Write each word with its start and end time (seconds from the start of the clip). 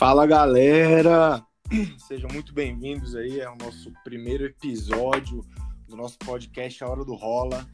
Fala 0.00 0.26
galera, 0.26 1.44
sejam 2.08 2.30
muito 2.32 2.54
bem-vindos 2.54 3.14
aí 3.14 3.42
ao 3.42 3.54
nosso 3.58 3.92
primeiro 4.02 4.46
episódio 4.46 5.44
do 5.86 5.94
nosso 5.94 6.18
podcast 6.20 6.82
A 6.82 6.88
Hora 6.88 7.04
do 7.04 7.14
Rola. 7.14 7.68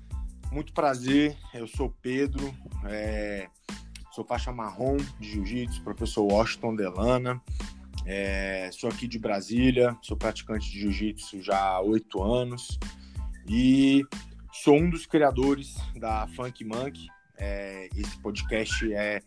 Muito 0.51 0.73
prazer, 0.73 1.37
eu 1.55 1.69
sou 1.69 1.95
Pedro, 2.03 2.53
é... 2.85 3.47
sou 4.13 4.25
faixa 4.25 4.51
marrom 4.51 4.97
de 5.21 5.31
jiu-jitsu, 5.35 5.85
professor 5.85 6.25
Washington 6.25 6.75
Delana, 6.75 7.41
é... 8.05 8.71
sou 8.73 8.91
aqui 8.91 9.07
de 9.07 9.21
Brasília, 9.21 9.97
sou 10.03 10.17
praticante 10.17 10.69
de 10.69 10.81
jiu-jitsu 10.81 11.41
já 11.41 11.61
há 11.61 11.81
oito 11.81 12.21
anos 12.21 12.77
e 13.49 14.05
sou 14.53 14.75
um 14.75 14.91
dos 14.91 15.07
criadores 15.07 15.77
da 15.95 16.27
Funk 16.35 16.65
Monk. 16.65 17.07
É... 17.39 17.89
esse 17.97 18.21
podcast 18.21 18.93
é 18.93 19.23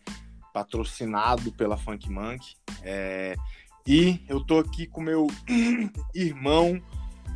patrocinado 0.54 1.52
pela 1.52 1.78
Funk 1.78 2.10
Monk. 2.10 2.56
É, 2.82 3.36
e 3.88 4.24
eu 4.28 4.44
tô 4.44 4.60
aqui 4.60 4.86
com 4.86 5.02
meu 5.02 5.28
irmão, 6.14 6.82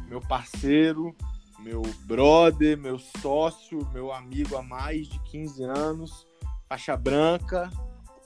meu 0.07 0.21
parceiro, 0.21 1.15
meu 1.59 1.81
brother, 2.05 2.77
meu 2.77 2.99
sócio, 2.99 3.79
meu 3.93 4.11
amigo 4.11 4.55
há 4.55 4.61
mais 4.61 5.07
de 5.07 5.19
15 5.23 5.63
anos, 5.63 6.27
faixa 6.67 6.95
branca. 6.95 7.71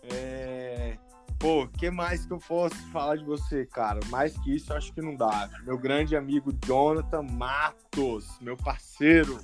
É... 0.03 0.97
Pô, 1.39 1.63
o 1.63 1.67
que 1.67 1.91
mais 1.91 2.25
que 2.25 2.33
eu 2.33 2.39
posso 2.39 2.75
falar 2.91 3.15
de 3.15 3.23
você, 3.23 3.65
cara? 3.65 3.99
Mais 4.09 4.35
que 4.39 4.55
isso, 4.55 4.73
acho 4.73 4.91
que 4.91 5.01
não 5.01 5.15
dá. 5.15 5.49
Meu 5.63 5.77
grande 5.77 6.15
amigo 6.15 6.51
Jonathan 6.65 7.21
Matos, 7.21 8.27
meu 8.41 8.57
parceiro. 8.57 9.37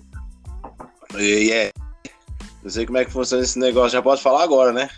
E 1.15 1.51
é. 1.51 1.71
Não 2.63 2.70
sei 2.70 2.85
como 2.85 2.98
é 2.98 3.05
que 3.05 3.12
funciona 3.12 3.43
esse 3.43 3.59
negócio, 3.59 3.91
já 3.91 4.01
pode 4.01 4.23
falar 4.23 4.43
agora, 4.43 4.73
né? 4.73 4.90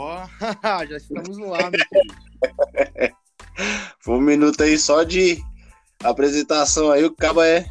Ó, 0.00 0.16
oh, 0.24 0.86
já 0.88 0.96
estamos 0.96 1.36
no 1.36 1.52
ar, 1.52 1.70
meu 1.70 1.86
querido. 1.86 2.14
Foi 4.00 4.16
um 4.16 4.22
minuto 4.22 4.62
aí 4.62 4.78
só 4.78 5.02
de 5.02 5.38
apresentação 6.02 6.90
aí, 6.90 7.04
o 7.04 7.14
cabo 7.14 7.42
é. 7.42 7.66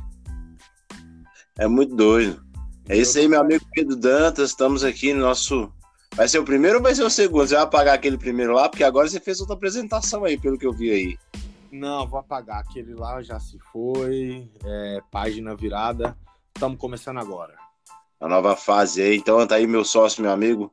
É 1.58 1.68
muito 1.68 1.96
doido. 1.96 2.40
É 2.88 2.96
isso 2.96 3.18
aí, 3.18 3.28
meu 3.28 3.42
amigo 3.42 3.66
Pedro 3.74 3.96
Dantas. 3.96 4.52
Estamos 4.52 4.84
aqui 4.84 5.12
no 5.12 5.22
nosso. 5.22 5.74
Vai 6.14 6.28
ser 6.28 6.38
o 6.38 6.46
primeiro 6.46 6.78
ou 6.78 6.84
vai 6.84 6.94
ser 6.94 7.02
o 7.02 7.10
segundo? 7.10 7.48
Você 7.48 7.56
vai 7.56 7.64
apagar 7.64 7.96
aquele 7.96 8.18
primeiro 8.18 8.54
lá? 8.54 8.70
Porque 8.70 8.84
agora 8.84 9.10
você 9.10 9.20
fez 9.20 9.40
outra 9.40 9.56
apresentação 9.56 10.24
aí, 10.24 10.40
pelo 10.40 10.58
que 10.58 10.68
eu 10.68 10.72
vi 10.72 10.92
aí. 10.92 11.18
Não, 11.72 12.08
vou 12.08 12.20
apagar. 12.20 12.60
Aquele 12.60 12.94
lá 12.94 13.24
já 13.24 13.40
se 13.40 13.58
foi. 13.74 14.48
É, 14.64 15.02
página 15.10 15.56
virada. 15.56 16.16
Estamos 16.56 16.78
começando 16.78 17.18
agora. 17.18 17.56
A 18.20 18.28
nova 18.28 18.56
fase 18.56 19.02
aí. 19.02 19.18
Então 19.18 19.48
tá 19.48 19.56
aí 19.56 19.66
meu 19.66 19.84
sócio, 19.84 20.22
meu 20.22 20.32
amigo, 20.32 20.72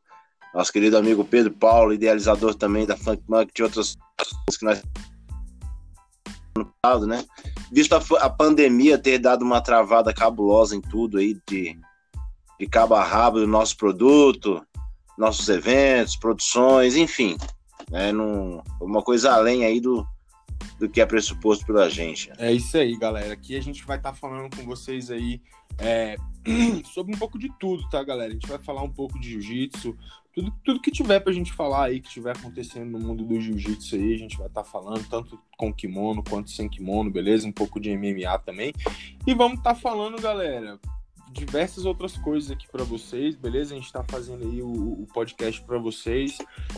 nosso 0.56 0.72
querido 0.72 0.96
amigo 0.96 1.22
Pedro 1.22 1.52
Paulo, 1.52 1.92
idealizador 1.92 2.54
também 2.54 2.86
da 2.86 2.96
Funk 2.96 3.22
Monk, 3.28 3.52
de 3.54 3.62
outras 3.62 3.94
coisas 4.16 4.58
que 4.58 4.64
nós 4.64 4.82
né? 7.06 7.22
Visto 7.70 7.92
a, 7.92 8.02
a, 8.24 8.30
pandemia 8.30 8.96
ter 8.96 9.18
dado 9.18 9.44
uma 9.44 9.60
travada 9.60 10.14
cabulosa 10.14 10.74
em 10.74 10.80
tudo 10.80 11.18
aí, 11.18 11.38
de, 11.46 11.78
de 12.58 12.66
cabo 12.66 12.94
a 12.94 13.04
rabo 13.04 13.38
do 13.38 13.46
nosso 13.46 13.76
produto, 13.76 14.64
nossos 15.18 15.46
eventos, 15.50 16.16
produções, 16.16 16.96
enfim, 16.96 17.36
né? 17.90 18.10
Num, 18.10 18.62
uma 18.80 19.02
coisa 19.02 19.34
além 19.34 19.62
aí 19.66 19.78
do, 19.78 20.06
do 20.78 20.88
que 20.88 21.02
é 21.02 21.06
pressuposto 21.06 21.66
pela 21.66 21.90
gente. 21.90 22.32
É 22.38 22.50
isso 22.50 22.78
aí, 22.78 22.96
galera. 22.96 23.34
Aqui 23.34 23.56
a 23.56 23.60
gente 23.60 23.84
vai 23.84 23.98
estar 23.98 24.12
tá 24.12 24.16
falando 24.16 24.56
com 24.56 24.64
vocês 24.64 25.10
aí 25.10 25.38
é, 25.78 26.16
sobre 26.94 27.14
um 27.14 27.18
pouco 27.18 27.38
de 27.38 27.52
tudo, 27.58 27.86
tá, 27.90 28.02
galera? 28.02 28.30
A 28.30 28.34
gente 28.34 28.48
vai 28.48 28.58
falar 28.58 28.82
um 28.82 28.92
pouco 28.92 29.18
de 29.20 29.32
jiu-jitsu, 29.32 29.94
tudo, 30.36 30.52
tudo 30.62 30.80
que 30.80 30.90
tiver 30.90 31.18
pra 31.20 31.32
gente 31.32 31.50
falar 31.50 31.86
aí, 31.86 31.98
que 31.98 32.08
estiver 32.08 32.36
acontecendo 32.36 32.90
no 32.90 32.98
mundo 32.98 33.24
do 33.24 33.40
jiu-jitsu 33.40 33.96
aí, 33.96 34.14
a 34.14 34.18
gente 34.18 34.36
vai 34.36 34.46
estar 34.48 34.62
tá 34.62 34.68
falando, 34.68 35.02
tanto 35.08 35.40
com 35.56 35.72
kimono 35.72 36.22
quanto 36.22 36.50
sem 36.50 36.68
kimono, 36.68 37.10
beleza? 37.10 37.48
Um 37.48 37.52
pouco 37.52 37.80
de 37.80 37.96
MMA 37.96 38.38
também. 38.40 38.74
E 39.26 39.34
vamos 39.34 39.58
estar 39.58 39.74
tá 39.74 39.80
falando, 39.80 40.20
galera, 40.20 40.78
diversas 41.32 41.86
outras 41.86 42.18
coisas 42.18 42.50
aqui 42.50 42.68
para 42.70 42.84
vocês, 42.84 43.34
beleza? 43.34 43.72
A 43.72 43.78
gente 43.78 43.86
está 43.86 44.04
fazendo 44.04 44.44
aí 44.44 44.60
o, 44.60 44.70
o 45.02 45.06
podcast 45.14 45.62
para 45.62 45.78
vocês. 45.78 46.36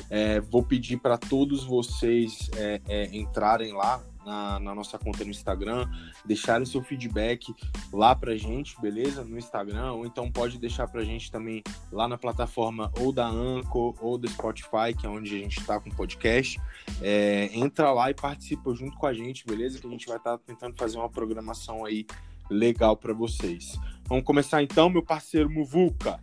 É, 0.08 0.40
vou 0.40 0.62
pedir 0.62 0.98
para 0.98 1.18
todos 1.18 1.64
vocês 1.64 2.48
é, 2.56 2.80
é, 2.86 3.16
entrarem 3.16 3.72
lá 3.72 4.00
na, 4.24 4.60
na, 4.60 4.74
nossa 4.74 4.98
conta 4.98 5.24
no 5.24 5.30
Instagram, 5.30 5.88
deixarem 6.24 6.66
seu 6.66 6.82
feedback 6.82 7.54
lá 7.92 8.14
pra 8.14 8.36
gente, 8.36 8.80
beleza? 8.80 9.24
No 9.24 9.38
Instagram, 9.38 9.92
ou 9.92 10.06
então 10.06 10.30
pode 10.30 10.58
deixar 10.58 10.88
pra 10.88 11.04
gente 11.04 11.30
também 11.30 11.62
lá 11.90 12.06
na 12.06 12.18
plataforma 12.18 12.92
ou 13.00 13.12
da 13.12 13.26
Anchor 13.26 13.94
ou 14.00 14.18
do 14.18 14.28
Spotify, 14.28 14.94
que 14.98 15.06
é 15.06 15.08
onde 15.08 15.34
a 15.34 15.38
gente 15.38 15.64
tá 15.64 15.80
com 15.80 15.90
o 15.90 15.94
podcast. 15.94 16.60
É, 17.00 17.50
entra 17.52 17.92
lá 17.92 18.10
e 18.10 18.14
participa 18.14 18.74
junto 18.74 18.96
com 18.96 19.06
a 19.06 19.14
gente, 19.14 19.46
beleza? 19.46 19.80
Que 19.80 19.86
a 19.86 19.90
gente 19.90 20.06
vai 20.06 20.16
estar 20.16 20.36
tá 20.36 20.44
tentando 20.46 20.76
fazer 20.76 20.98
uma 20.98 21.08
programação 21.08 21.84
aí 21.84 22.06
legal 22.50 22.96
para 22.96 23.12
vocês. 23.12 23.78
Vamos 24.06 24.24
começar 24.24 24.62
então, 24.62 24.88
meu 24.88 25.02
parceiro 25.02 25.50
Muvuca. 25.50 26.20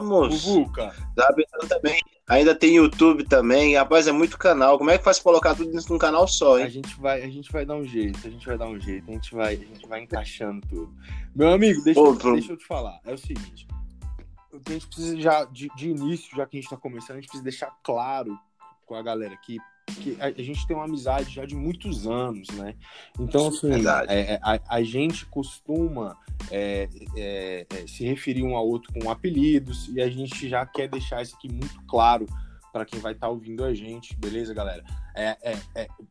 Moço. 0.00 0.48
Muvuca. 0.48 0.94
Tá 1.14 1.34
também. 1.68 2.00
Ainda 2.28 2.54
tem 2.54 2.76
YouTube 2.76 3.24
também. 3.24 3.74
Rapaz, 3.74 4.06
é 4.06 4.12
muito 4.12 4.36
canal. 4.36 4.76
Como 4.76 4.90
é 4.90 4.98
que 4.98 5.04
faz 5.04 5.18
pra 5.18 5.24
colocar 5.24 5.54
tudo 5.54 5.74
isso 5.76 5.90
num 5.90 5.98
canal 5.98 6.28
só, 6.28 6.58
hein? 6.58 6.66
A 6.66 6.68
gente 6.68 7.00
vai, 7.00 7.22
a 7.22 7.28
gente 7.28 7.50
vai 7.50 7.64
dar 7.64 7.74
um 7.74 7.84
jeito, 7.84 8.18
a 8.26 8.30
gente 8.30 8.46
vai 8.46 8.58
dar 8.58 8.66
um 8.66 8.78
jeito, 8.78 9.10
a 9.10 9.14
gente 9.14 9.34
vai, 9.34 9.54
a 9.54 9.56
gente 9.56 9.88
vai 9.88 10.02
encaixando 10.02 10.66
tudo. 10.68 10.94
Meu 11.34 11.50
amigo, 11.50 11.82
deixa, 11.82 11.98
Pô, 11.98 12.08
eu, 12.08 12.32
deixa 12.34 12.52
eu 12.52 12.56
te 12.58 12.66
falar. 12.66 13.00
É 13.06 13.14
o 13.14 13.18
seguinte. 13.18 13.66
A 14.52 14.70
gente 14.70 14.86
precisa 14.86 15.18
já, 15.18 15.44
de, 15.44 15.68
de 15.74 15.88
início, 15.88 16.36
já 16.36 16.44
que 16.44 16.58
a 16.58 16.60
gente 16.60 16.70
tá 16.70 16.76
começando, 16.76 17.12
a 17.12 17.20
gente 17.20 17.28
precisa 17.28 17.44
deixar 17.44 17.70
claro 17.82 18.38
com 18.84 18.94
a 18.94 19.02
galera 19.02 19.32
aqui 19.32 19.58
que 19.94 20.16
a, 20.20 20.26
a, 20.26 20.42
gente 20.42 20.66
tem 20.66 20.76
uma 20.76 20.84
amizade 20.84 21.34
já 21.34 21.44
de 21.44 21.54
muitos 21.54 22.06
anos, 22.06 22.48
né? 22.50 22.74
Então, 23.18 23.48
assim, 23.48 23.70
é, 24.08 24.20
é, 24.20 24.40
a, 24.42 24.60
a, 24.76 24.82
gente 24.82 25.26
costuma 25.26 26.16
é, 26.50 26.88
é, 27.16 27.66
é, 27.70 27.86
se 27.86 28.04
referir 28.04 28.42
um 28.42 28.56
ao 28.56 28.66
outro 28.66 28.92
com 28.92 29.10
apelidos 29.10 29.88
e 29.88 30.00
a 30.00 30.08
gente 30.08 30.48
já 30.48 30.64
quer 30.66 30.88
deixar 30.88 31.22
isso 31.22 31.36
aqui 31.36 31.50
muito 31.50 31.80
claro 31.86 32.26
para 32.72 32.84
quem 32.84 33.00
vai 33.00 33.12
estar 33.12 33.26
tá 33.26 33.32
ouvindo 33.32 33.64
a 33.64 33.74
gente, 33.74 34.14
beleza, 34.16 34.52
galera? 34.54 34.84
É, 35.16 35.36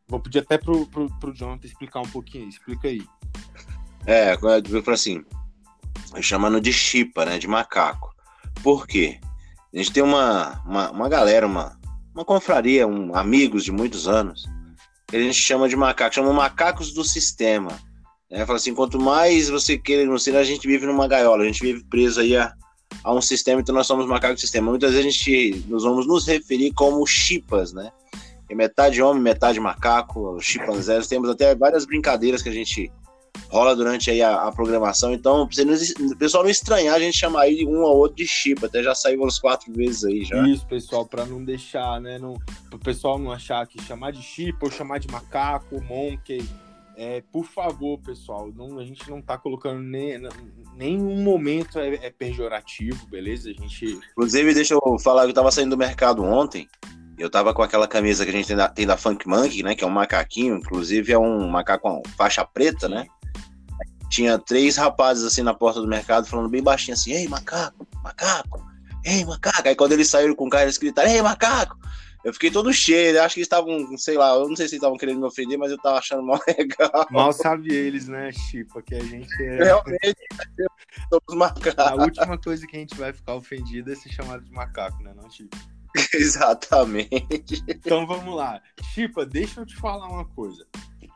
vou 0.06 0.20
pedir 0.20 0.40
até 0.40 0.58
pro, 0.58 0.86
pro, 0.86 1.08
pro 1.18 1.34
Jonathan 1.34 1.66
explicar 1.66 2.00
um 2.00 2.08
pouquinho, 2.08 2.48
explica 2.48 2.88
aí. 2.88 3.06
É, 4.06 4.34
eu 4.34 4.82
falo 4.82 4.94
assim, 4.94 5.24
chamando 6.20 6.60
de 6.60 6.72
chipa, 6.72 7.24
né, 7.24 7.38
de 7.38 7.46
macaco. 7.46 8.14
Por 8.62 8.86
quê? 8.86 9.20
A 9.72 9.76
gente 9.76 9.92
tem 9.92 10.02
uma, 10.02 10.60
uma, 10.64 10.90
uma 10.90 11.08
galera, 11.08 11.46
uma, 11.46 11.77
uma 12.18 12.24
confraria, 12.24 12.84
um, 12.84 13.14
amigos 13.14 13.62
de 13.62 13.70
muitos 13.70 14.08
anos, 14.08 14.44
que 15.06 15.16
a 15.16 15.20
gente 15.20 15.38
chama 15.38 15.68
de 15.68 15.76
macacos, 15.76 16.16
chama 16.16 16.32
macacos 16.32 16.92
do 16.92 17.04
sistema. 17.04 17.70
Né? 18.28 18.44
Fala 18.44 18.56
assim, 18.56 18.74
quanto 18.74 19.00
mais 19.00 19.48
você 19.48 19.78
queira 19.78 20.18
ser, 20.18 20.36
a 20.36 20.42
gente 20.42 20.66
vive 20.66 20.84
numa 20.84 21.06
gaiola, 21.06 21.44
a 21.44 21.46
gente 21.46 21.62
vive 21.62 21.84
preso 21.84 22.20
aí 22.20 22.36
a, 22.36 22.52
a 23.04 23.14
um 23.14 23.20
sistema, 23.20 23.60
então 23.60 23.72
nós 23.72 23.86
somos 23.86 24.04
macacos 24.04 24.38
do 24.38 24.40
sistema. 24.40 24.68
Muitas 24.68 24.90
vezes 24.90 25.06
a 25.06 25.10
gente 25.10 25.64
nos 25.68 25.84
vamos 25.84 26.08
nos 26.08 26.26
referir 26.26 26.72
como 26.72 27.06
chipas, 27.06 27.72
né? 27.72 27.92
É 28.50 28.54
metade 28.54 29.00
homem, 29.00 29.22
metade 29.22 29.60
macaco, 29.60 30.40
chimpanzés. 30.40 31.06
Temos 31.06 31.30
até 31.30 31.54
várias 31.54 31.84
brincadeiras 31.84 32.42
que 32.42 32.48
a 32.48 32.52
gente 32.52 32.90
rola 33.48 33.74
durante 33.74 34.10
aí 34.10 34.22
a, 34.22 34.42
a 34.42 34.52
programação. 34.52 35.12
Então, 35.12 35.42
o 35.42 36.16
pessoal 36.16 36.42
não 36.42 36.50
estranhar 36.50 36.94
a 36.94 37.00
gente 37.00 37.16
chamar 37.16 37.42
aí 37.42 37.66
um 37.66 37.82
ou 37.82 37.96
outro 37.96 38.16
de 38.16 38.26
chip, 38.26 38.64
até 38.64 38.82
já 38.82 38.94
saiu 38.94 39.22
umas 39.22 39.38
quatro 39.38 39.72
vezes 39.72 40.04
aí 40.04 40.24
já. 40.24 40.46
Isso, 40.48 40.66
pessoal, 40.66 41.06
para 41.06 41.24
não 41.24 41.44
deixar, 41.44 42.00
né? 42.00 42.18
Não, 42.18 42.34
o 42.72 42.78
pessoal 42.78 43.18
não 43.18 43.32
achar 43.32 43.66
que 43.66 43.82
chamar 43.82 44.12
de 44.12 44.22
chip 44.22 44.56
ou 44.62 44.70
chamar 44.70 44.98
de 44.98 45.08
macaco, 45.08 45.82
monkey. 45.82 46.46
É, 47.00 47.22
por 47.32 47.44
favor, 47.44 47.96
pessoal, 48.00 48.50
não, 48.52 48.80
a 48.80 48.84
gente 48.84 49.08
não 49.08 49.22
tá 49.22 49.38
colocando 49.38 49.80
nem, 49.80 50.20
nenhum 50.74 51.22
momento 51.22 51.78
é, 51.78 51.94
é, 51.94 52.10
pejorativo, 52.10 53.06
beleza? 53.06 53.50
A 53.50 53.52
gente. 53.52 54.00
Inclusive, 54.10 54.52
deixa 54.52 54.74
eu 54.74 54.98
falar 54.98 55.22
que 55.22 55.30
eu 55.30 55.34
tava 55.34 55.52
saindo 55.52 55.70
do 55.70 55.78
mercado 55.78 56.24
ontem. 56.24 56.68
Eu 57.16 57.30
tava 57.30 57.54
com 57.54 57.62
aquela 57.62 57.86
camisa 57.86 58.24
que 58.24 58.30
a 58.30 58.32
gente 58.32 58.48
tem 58.48 58.56
da, 58.56 58.68
tem 58.68 58.84
da 58.84 58.96
Funk 58.96 59.28
Monkey, 59.28 59.62
né? 59.62 59.76
Que 59.76 59.84
é 59.84 59.86
um 59.86 59.90
macaquinho, 59.90 60.56
inclusive 60.56 61.12
é 61.12 61.18
um 61.18 61.48
macaco 61.48 61.88
com 61.88 62.02
faixa 62.16 62.44
preta, 62.44 62.88
né? 62.88 63.06
Tinha 64.08 64.38
três 64.38 64.76
rapazes 64.76 65.24
assim 65.24 65.42
na 65.42 65.54
porta 65.54 65.80
do 65.80 65.86
mercado 65.86 66.26
falando 66.26 66.48
bem 66.48 66.62
baixinho 66.62 66.94
assim: 66.94 67.12
Ei, 67.12 67.28
macaco, 67.28 67.86
macaco, 68.02 68.66
ei, 69.04 69.24
macaco. 69.24 69.68
Aí 69.68 69.74
quando 69.74 69.92
eles 69.92 70.08
saíram 70.08 70.34
com 70.34 70.46
o 70.46 70.50
carro, 70.50 70.64
eles 70.64 70.78
gritaram: 70.78 71.10
Ei, 71.10 71.22
macaco. 71.22 71.78
Eu 72.24 72.32
fiquei 72.32 72.50
todo 72.50 72.72
cheio, 72.72 73.16
eu 73.16 73.22
acho 73.22 73.34
que 73.34 73.40
eles 73.40 73.46
estavam, 73.46 73.96
sei 73.96 74.18
lá, 74.18 74.34
eu 74.34 74.48
não 74.48 74.56
sei 74.56 74.66
se 74.66 74.74
eles 74.74 74.82
estavam 74.82 74.98
querendo 74.98 75.20
me 75.20 75.26
ofender, 75.26 75.56
mas 75.56 75.70
eu 75.70 75.78
tava 75.78 75.98
achando 75.98 76.22
mal 76.22 76.38
legal. 76.46 77.06
Mal 77.10 77.32
sabe 77.32 77.72
eles, 77.72 78.08
né, 78.08 78.32
Chipa, 78.32 78.82
que 78.82 78.96
a 78.96 79.00
gente 79.00 79.32
é... 79.40 79.64
Realmente, 79.64 80.16
somos 81.08 81.38
macacos. 81.38 81.78
A 81.78 81.94
última 81.94 82.36
coisa 82.36 82.66
que 82.66 82.76
a 82.76 82.80
gente 82.80 82.96
vai 82.96 83.12
ficar 83.12 83.36
ofendido 83.36 83.92
é 83.92 83.94
ser 83.94 84.10
chamado 84.10 84.44
de 84.44 84.50
macaco, 84.50 85.00
né, 85.04 85.14
não, 85.14 85.30
Chipa? 85.30 85.56
Exatamente. 86.12 87.64
Então 87.68 88.06
vamos 88.06 88.34
lá. 88.34 88.60
Chipa, 88.92 89.24
deixa 89.24 89.60
eu 89.60 89.66
te 89.66 89.76
falar 89.76 90.08
uma 90.08 90.24
coisa 90.24 90.66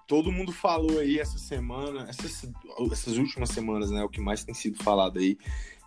todo 0.06 0.32
mundo 0.32 0.52
falou 0.52 0.98
aí 0.98 1.18
essa 1.18 1.38
semana, 1.38 2.06
essas, 2.08 2.50
essas 2.90 3.16
últimas 3.16 3.50
semanas, 3.50 3.90
né? 3.90 4.02
O 4.02 4.08
que 4.08 4.20
mais 4.20 4.44
tem 4.44 4.54
sido 4.54 4.82
falado 4.82 5.18
aí, 5.18 5.38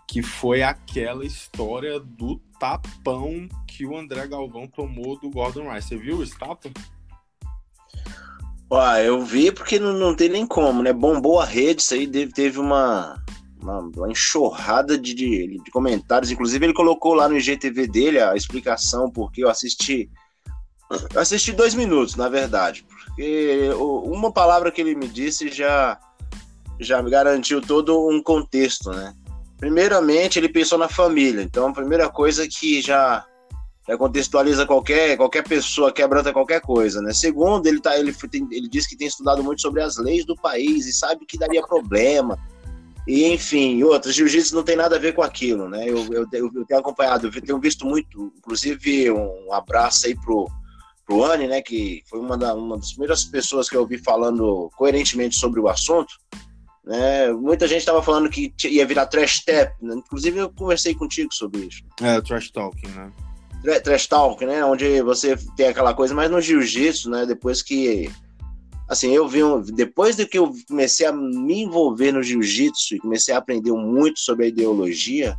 que 0.08 0.22
foi 0.22 0.64
aquela 0.64 1.26
história 1.26 2.00
do 2.00 2.40
tapão 2.60 3.48
que 3.68 3.86
o 3.86 3.98
André 3.98 4.28
Galvão 4.28 4.68
tomou 4.68 5.20
do 5.20 5.30
Gordon 5.30 5.72
Rice. 5.72 5.90
Você 5.90 5.98
viu 5.98 6.24
esse 6.24 6.38
tapa? 6.38 6.72
Ah, 8.72 9.00
eu 9.02 9.22
vi 9.22 9.52
porque 9.52 9.80
não, 9.80 9.94
não 9.94 10.16
tem 10.16 10.30
nem 10.30 10.46
como, 10.46 10.82
né? 10.82 10.92
Bombou 10.92 11.40
a 11.40 11.46
rede, 11.46 11.82
isso 11.82 11.94
aí 11.94 12.08
teve, 12.08 12.32
teve 12.32 12.60
uma, 12.60 13.24
uma, 13.62 13.80
uma 13.80 14.12
enxurrada 14.12 14.98
de, 14.98 15.14
de, 15.14 15.62
de, 15.64 15.72
comentários. 15.72 16.32
Inclusive, 16.32 16.66
ele 16.66 16.74
colocou 16.74 17.14
lá 17.14 17.30
no 17.30 17.38
IGTV 17.38 17.88
dele 17.88 18.20
a 18.20 18.36
explicação 18.36 19.10
porque 19.10 19.44
eu 19.44 19.50
assisti. 19.50 20.10
Eu 21.14 21.20
assisti 21.20 21.52
dois 21.52 21.74
minutos, 21.74 22.16
na 22.16 22.30
verdade. 22.30 22.86
Porque 23.16 23.70
uma 23.78 24.30
palavra 24.30 24.70
que 24.70 24.82
ele 24.82 24.94
me 24.94 25.08
disse 25.08 25.50
já, 25.50 25.98
já 26.78 27.02
me 27.02 27.10
garantiu 27.10 27.62
todo 27.62 28.10
um 28.10 28.22
contexto, 28.22 28.92
né? 28.92 29.14
Primeiramente, 29.58 30.38
ele 30.38 30.50
pensou 30.50 30.78
na 30.78 30.90
família. 30.90 31.42
Então, 31.42 31.68
a 31.68 31.74
primeira 31.74 32.10
coisa 32.10 32.46
que 32.46 32.82
já 32.82 33.26
é, 33.88 33.96
contextualiza 33.96 34.66
qualquer, 34.66 35.16
qualquer 35.16 35.48
pessoa, 35.48 35.94
quebranta 35.94 36.34
qualquer 36.34 36.60
coisa, 36.60 37.02
né? 37.02 37.14
Segundo, 37.14 37.66
ele, 37.68 37.80
tá, 37.80 37.98
ele, 37.98 38.12
tem, 38.30 38.46
ele 38.52 38.68
diz 38.68 38.86
que 38.86 38.98
tem 38.98 39.08
estudado 39.08 39.42
muito 39.42 39.62
sobre 39.62 39.82
as 39.82 39.96
leis 39.96 40.26
do 40.26 40.36
país 40.36 40.86
e 40.86 40.92
sabe 40.92 41.26
que 41.26 41.38
daria 41.38 41.62
problema. 41.62 42.38
E, 43.08 43.24
enfim, 43.28 43.82
outras, 43.84 44.14
jiu-jitsu 44.14 44.54
não 44.54 44.64
tem 44.64 44.76
nada 44.76 44.98
a 44.98 45.00
ver 45.00 45.14
com 45.14 45.22
aquilo, 45.22 45.70
né? 45.70 45.88
Eu, 45.88 46.06
eu, 46.12 46.28
eu 46.34 46.66
tenho 46.66 46.80
acompanhado, 46.80 47.32
eu 47.34 47.42
tenho 47.42 47.62
visto 47.62 47.86
muito, 47.86 48.34
inclusive 48.38 49.10
um 49.10 49.54
abraço 49.54 50.06
aí 50.06 50.16
pro, 50.16 50.50
pro 51.06 51.24
Anne, 51.24 51.48
né? 51.48 51.62
Que 51.62 52.04
foi 52.10 52.20
uma, 52.20 52.38
da, 52.38 52.54
uma 52.54 52.78
das 52.78 52.92
primeiras 52.92 53.24
pessoas 53.26 53.70
que 53.70 53.76
eu 53.76 53.82
ouvi 53.82 53.98
falando 53.98 54.70
coerentemente 54.76 55.38
sobre 55.38 55.60
o 55.60 55.68
assunto. 55.68 56.14
Né? 56.84 57.32
Muita 57.34 57.68
gente 57.68 57.80
estava 57.80 58.02
falando 58.02 58.30
que 58.30 58.54
ia 58.66 58.86
virar 58.86 59.08
trash 59.08 59.44
tap, 59.44 59.74
né? 59.82 59.96
inclusive 59.96 60.38
eu 60.38 60.50
conversei 60.52 60.94
contigo 60.94 61.34
sobre 61.34 61.62
isso. 61.62 61.84
É, 62.02 62.22
trash 62.22 62.52
talking, 62.52 62.88
né? 62.90 63.12
trash 63.84 64.08
talk, 64.08 64.46
né? 64.46 64.64
Onde 64.64 65.02
você 65.02 65.36
tem 65.56 65.68
aquela 65.68 65.94
coisa, 65.94 66.14
mas 66.14 66.30
no 66.30 66.40
jiu-jitsu, 66.40 67.10
né? 67.10 67.26
Depois 67.26 67.62
que. 67.62 68.12
Assim, 68.88 69.12
eu 69.12 69.28
vi. 69.28 69.44
Um, 69.44 69.62
depois 69.62 70.16
de 70.16 70.26
que 70.26 70.38
eu 70.38 70.54
comecei 70.68 71.08
a 71.08 71.12
me 71.12 71.64
envolver 71.64 72.12
no 72.12 72.22
jiu-jitsu 72.22 72.96
e 72.96 73.00
comecei 73.00 73.34
a 73.34 73.40
aprender 73.40 73.72
muito 73.72 74.20
sobre 74.20 74.46
a 74.46 74.48
ideologia, 74.50 75.36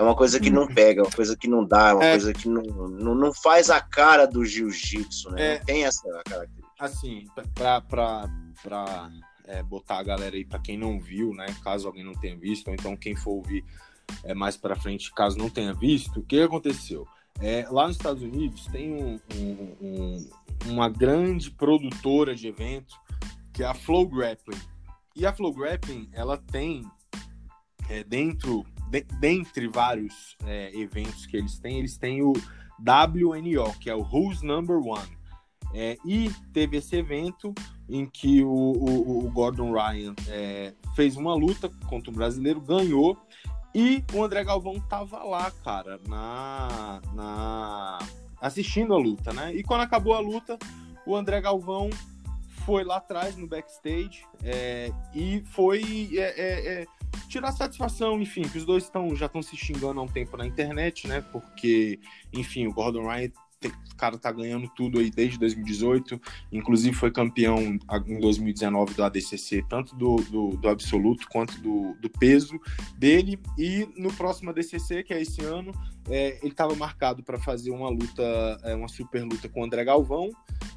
é 0.00 0.02
uma 0.02 0.16
coisa 0.16 0.40
que 0.40 0.50
não 0.50 0.66
pega, 0.72 1.02
é 1.02 1.04
uma 1.04 1.12
coisa 1.12 1.36
que 1.36 1.46
não 1.46 1.64
dá, 1.64 1.90
é 1.90 1.92
uma 1.92 2.04
é. 2.04 2.10
coisa 2.12 2.32
que 2.32 2.48
não, 2.48 2.62
não, 2.62 3.14
não, 3.14 3.34
faz 3.34 3.68
a 3.68 3.80
cara 3.80 4.26
do 4.26 4.44
jiu-jitsu, 4.44 5.30
né? 5.30 5.54
É. 5.54 5.58
Não 5.58 5.64
tem 5.66 5.84
essa 5.84 6.22
característica. 6.24 6.70
Assim, 6.78 7.26
pra, 7.54 7.82
pra, 7.82 8.30
pra 8.62 9.10
é, 9.44 9.62
botar 9.62 9.98
a 9.98 10.02
galera 10.02 10.34
aí, 10.34 10.44
pra 10.44 10.58
quem 10.58 10.78
não 10.78 10.98
viu, 10.98 11.34
né? 11.34 11.46
Caso 11.62 11.86
alguém 11.86 12.02
não 12.02 12.14
tenha 12.14 12.34
visto, 12.34 12.68
ou 12.68 12.74
então 12.74 12.96
quem 12.96 13.14
for 13.14 13.32
ouvir 13.32 13.62
é, 14.24 14.32
mais 14.32 14.56
para 14.56 14.74
frente, 14.74 15.12
caso 15.12 15.36
não 15.36 15.50
tenha 15.50 15.74
visto, 15.74 16.20
o 16.20 16.22
que 16.24 16.40
aconteceu? 16.40 17.06
É, 17.38 17.66
lá 17.70 17.86
nos 17.86 17.96
Estados 17.96 18.22
Unidos 18.22 18.66
tem 18.68 18.92
um, 18.92 19.20
um, 19.34 19.76
um, 19.80 20.30
uma 20.66 20.88
grande 20.88 21.50
produtora 21.50 22.34
de 22.34 22.48
eventos 22.48 22.98
que 23.52 23.62
é 23.62 23.66
a 23.66 23.74
Flow 23.74 24.08
Grappling. 24.08 24.60
E 25.14 25.26
a 25.26 25.32
Flow 25.32 25.52
Grappling, 25.52 26.08
ela 26.12 26.38
tem 26.38 26.82
é, 27.90 28.04
dentro, 28.04 28.64
de, 28.90 29.02
dentre 29.20 29.68
vários 29.68 30.36
é, 30.44 30.76
eventos 30.76 31.26
que 31.26 31.36
eles 31.36 31.58
têm, 31.58 31.78
eles 31.78 31.96
têm 31.96 32.22
o 32.22 32.32
WNO, 32.80 33.78
que 33.78 33.88
é 33.88 33.94
o 33.94 34.02
Who's 34.02 34.42
Number 34.42 34.76
One. 34.76 35.18
É, 35.72 35.96
e 36.04 36.30
teve 36.52 36.78
esse 36.78 36.96
evento 36.96 37.54
em 37.88 38.04
que 38.04 38.42
o, 38.42 38.48
o, 38.48 39.26
o 39.26 39.30
Gordon 39.30 39.72
Ryan 39.72 40.14
é, 40.28 40.74
fez 40.96 41.16
uma 41.16 41.34
luta 41.34 41.68
contra 41.88 42.10
o 42.10 42.14
brasileiro, 42.14 42.60
ganhou, 42.60 43.16
e 43.72 44.02
o 44.12 44.24
André 44.24 44.42
Galvão 44.42 44.80
tava 44.80 45.22
lá, 45.22 45.50
cara, 45.62 46.00
na, 46.08 47.00
na 47.14 47.98
assistindo 48.40 48.94
a 48.94 48.98
luta, 48.98 49.32
né? 49.32 49.54
E 49.54 49.62
quando 49.62 49.82
acabou 49.82 50.14
a 50.14 50.20
luta, 50.20 50.58
o 51.06 51.14
André 51.14 51.40
Galvão 51.40 51.88
foi 52.64 52.82
lá 52.82 52.96
atrás 52.96 53.36
no 53.36 53.46
backstage 53.46 54.24
é, 54.42 54.92
e 55.14 55.42
foi 55.52 56.10
é, 56.14 56.20
é, 56.20 56.82
é 56.82 56.86
tirar 57.28 57.52
satisfação, 57.52 58.20
enfim, 58.20 58.42
que 58.42 58.58
os 58.58 58.64
dois 58.64 58.84
estão 58.84 59.14
já 59.14 59.26
estão 59.26 59.42
se 59.42 59.56
xingando 59.56 60.00
há 60.00 60.02
um 60.02 60.08
tempo 60.08 60.36
na 60.36 60.46
internet, 60.46 61.06
né? 61.06 61.20
Porque, 61.20 61.98
enfim, 62.32 62.66
o 62.66 62.72
Gordon 62.72 63.08
Ryan 63.08 63.30
o 63.68 63.96
cara 63.96 64.16
tá 64.16 64.32
ganhando 64.32 64.68
tudo 64.74 64.98
aí 64.98 65.10
desde 65.10 65.38
2018, 65.38 66.18
inclusive 66.50 66.96
foi 66.96 67.10
campeão 67.10 67.78
em 68.06 68.20
2019 68.20 68.94
do 68.94 69.04
ADCC, 69.04 69.64
tanto 69.68 69.94
do, 69.94 70.16
do, 70.16 70.48
do 70.56 70.68
absoluto 70.68 71.28
quanto 71.28 71.60
do, 71.60 71.94
do, 72.00 72.08
peso 72.08 72.58
dele, 72.96 73.38
e 73.58 73.86
no 73.96 74.12
próximo 74.14 74.50
ADCC, 74.50 75.02
que 75.02 75.12
é 75.12 75.20
esse 75.20 75.42
ano, 75.42 75.72
é, 76.08 76.38
ele 76.42 76.52
estava 76.52 76.74
marcado 76.74 77.22
para 77.22 77.38
fazer 77.38 77.70
uma 77.70 77.90
luta, 77.90 78.22
é, 78.62 78.74
uma 78.74 78.88
super 78.88 79.22
luta 79.22 79.48
com 79.48 79.60
o 79.60 79.64
André 79.64 79.84
Galvão, 79.84 80.30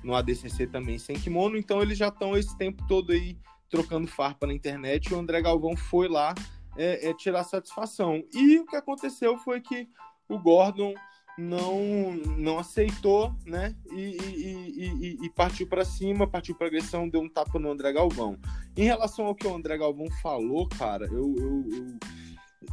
no 0.03 0.13
ADCC 0.13 0.67
também 0.67 0.99
sem 0.99 1.15
kimono, 1.15 1.57
então 1.57 1.81
eles 1.81 1.97
já 1.97 2.09
estão 2.09 2.35
esse 2.35 2.57
tempo 2.57 2.85
todo 2.87 3.13
aí 3.13 3.37
trocando 3.73 4.07
farpa 4.07 4.45
na 4.45 4.53
internet, 4.53 5.07
e 5.07 5.15
o 5.15 5.19
André 5.19 5.41
Galvão 5.41 5.75
foi 5.75 6.07
lá 6.07 6.35
é, 6.77 7.09
é 7.09 7.13
tirar 7.15 7.43
satisfação. 7.43 8.23
E 8.31 8.59
o 8.59 8.67
que 8.67 8.75
aconteceu 8.75 9.35
foi 9.35 9.61
que 9.61 9.89
o 10.29 10.37
Gordon 10.37 10.93
não 11.35 12.13
não 12.37 12.59
aceitou, 12.59 13.33
né? 13.47 13.75
E, 13.91 14.15
e, 14.21 14.85
e, 14.85 15.25
e 15.25 15.29
partiu 15.31 15.67
para 15.67 15.83
cima, 15.83 16.27
partiu 16.27 16.53
para 16.53 16.67
agressão, 16.67 17.09
deu 17.09 17.21
um 17.21 17.27
tapa 17.27 17.57
no 17.57 17.71
André 17.71 17.91
Galvão. 17.91 18.37
Em 18.77 18.83
relação 18.83 19.25
ao 19.25 19.33
que 19.33 19.47
o 19.47 19.55
André 19.55 19.75
Galvão 19.75 20.05
falou, 20.21 20.69
cara, 20.69 21.07
eu, 21.07 21.33
eu, 21.35 21.65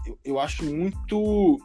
eu, 0.06 0.18
eu 0.22 0.38
acho 0.38 0.62
muito 0.64 1.58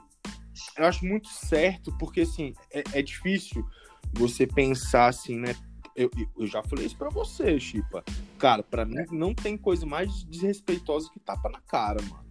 eu 0.78 0.86
acho 0.86 1.06
muito 1.06 1.28
certo, 1.28 1.92
porque 1.98 2.22
assim, 2.22 2.54
é, 2.72 2.84
é 2.94 3.02
difícil 3.02 3.66
você 4.14 4.48
pensar 4.48 5.08
assim, 5.08 5.38
né? 5.38 5.54
Eu, 5.96 6.12
eu 6.38 6.46
já 6.46 6.62
falei 6.62 6.86
isso 6.86 6.98
para 6.98 7.10
você, 7.10 7.60
Chipa. 7.60 8.04
Cara, 8.38 8.62
para 8.62 8.86
mim 8.86 8.98
não 9.12 9.34
tem 9.34 9.58
coisa 9.58 9.86
mais 9.86 10.24
desrespeitosa 10.26 11.10
que 11.12 11.20
tapa 11.20 11.50
na 11.50 11.62
cara, 11.62 12.02
mano. 12.02 12.26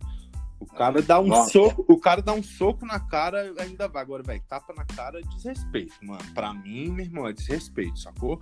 O 0.60 0.66
cara 0.66 1.02
dá 1.02 1.20
um 1.20 1.26
Nossa. 1.26 1.50
soco, 1.50 1.84
o 1.88 1.98
cara 1.98 2.22
dá 2.22 2.32
um 2.32 2.42
soco 2.42 2.86
na 2.86 2.98
cara, 2.98 3.52
ainda 3.58 3.88
vai. 3.88 4.02
Agora, 4.02 4.22
velho, 4.22 4.42
tapa 4.48 4.72
na 4.72 4.84
cara 4.84 5.18
é 5.18 5.22
desrespeito, 5.22 5.94
mano. 6.02 6.22
Pra 6.34 6.54
mim, 6.54 6.90
meu 6.90 7.04
irmão, 7.04 7.26
é 7.26 7.32
desrespeito, 7.32 7.98
sacou? 7.98 8.40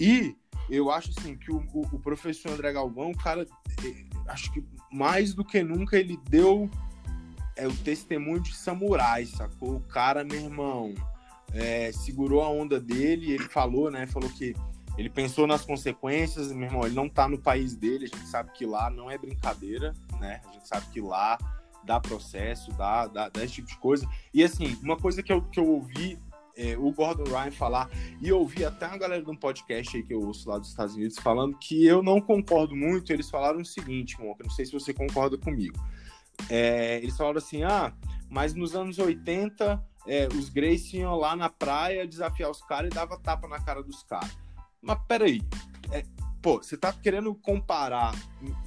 E 0.00 0.36
eu 0.68 0.90
acho 0.90 1.10
assim 1.16 1.36
que 1.36 1.52
o, 1.52 1.58
o, 1.72 1.82
o 1.92 1.98
professor 1.98 2.52
André 2.52 2.72
Galvão, 2.72 3.10
o 3.10 3.16
cara, 3.16 3.46
é, 3.84 4.30
acho 4.30 4.52
que 4.52 4.64
mais 4.90 5.34
do 5.34 5.44
que 5.44 5.62
nunca 5.62 5.96
ele 5.96 6.18
deu 6.28 6.68
é, 7.56 7.66
o 7.68 7.76
testemunho 7.76 8.40
de 8.40 8.56
samurai, 8.56 9.26
sacou? 9.26 9.76
O 9.76 9.80
cara, 9.80 10.24
meu 10.24 10.40
irmão, 10.40 10.94
é, 11.54 11.90
segurou 11.92 12.42
a 12.42 12.48
onda 12.48 12.80
dele, 12.80 13.32
ele 13.32 13.44
falou, 13.44 13.90
né? 13.90 14.06
Falou 14.06 14.30
que 14.30 14.54
ele 14.96 15.08
pensou 15.08 15.46
nas 15.46 15.64
consequências, 15.64 16.52
meu 16.52 16.68
irmão, 16.68 16.84
ele 16.84 16.94
não 16.94 17.08
tá 17.08 17.28
no 17.28 17.38
país 17.38 17.74
dele, 17.74 18.04
a 18.04 18.16
gente 18.16 18.28
sabe 18.28 18.52
que 18.52 18.66
lá 18.66 18.90
não 18.90 19.10
é 19.10 19.16
brincadeira, 19.16 19.94
né? 20.20 20.40
A 20.48 20.52
gente 20.52 20.68
sabe 20.68 20.86
que 20.92 21.00
lá 21.00 21.38
dá 21.84 21.98
processo, 21.98 22.70
dá, 22.72 23.06
dá, 23.06 23.28
dá 23.28 23.44
esse 23.44 23.54
tipo 23.54 23.68
de 23.68 23.78
coisa. 23.78 24.06
E 24.32 24.44
assim, 24.44 24.78
uma 24.82 24.96
coisa 24.96 25.22
que 25.22 25.32
eu, 25.32 25.42
que 25.42 25.58
eu 25.58 25.66
ouvi 25.66 26.18
é, 26.56 26.76
o 26.76 26.92
Gordon 26.92 27.24
Ryan 27.24 27.50
falar, 27.50 27.88
e 28.20 28.28
eu 28.28 28.38
ouvi 28.38 28.64
até 28.64 28.86
uma 28.86 28.98
galera 28.98 29.22
de 29.22 29.30
um 29.30 29.36
podcast 29.36 29.96
aí 29.96 30.02
que 30.02 30.12
eu 30.12 30.20
ouço 30.20 30.48
lá 30.48 30.58
dos 30.58 30.68
Estados 30.68 30.94
Unidos 30.94 31.18
falando 31.18 31.56
que 31.56 31.86
eu 31.86 32.02
não 32.02 32.20
concordo 32.20 32.76
muito. 32.76 33.12
Eles 33.12 33.30
falaram 33.30 33.60
o 33.60 33.64
seguinte, 33.64 34.16
eu 34.20 34.36
não 34.38 34.50
sei 34.50 34.66
se 34.66 34.72
você 34.72 34.92
concorda 34.92 35.38
comigo. 35.38 35.78
É, 36.48 36.98
eles 36.98 37.16
falaram 37.16 37.38
assim: 37.38 37.62
ah, 37.62 37.92
mas 38.28 38.54
nos 38.54 38.74
anos 38.74 38.98
80 38.98 39.82
é, 40.06 40.28
os 40.28 40.48
Greys 40.48 40.92
iam 40.92 41.16
lá 41.16 41.36
na 41.36 41.48
praia 41.48 42.06
desafiar 42.06 42.50
os 42.50 42.62
caras 42.62 42.90
e 42.90 42.94
dava 42.94 43.18
tapa 43.18 43.46
na 43.48 43.60
cara 43.60 43.82
dos 43.82 44.02
caras. 44.02 44.36
Mas 44.82 44.98
peraí, 45.06 45.42
é, 45.92 46.04
pô, 46.40 46.56
você 46.58 46.76
tá 46.76 46.92
querendo 46.92 47.34
comparar 47.34 48.14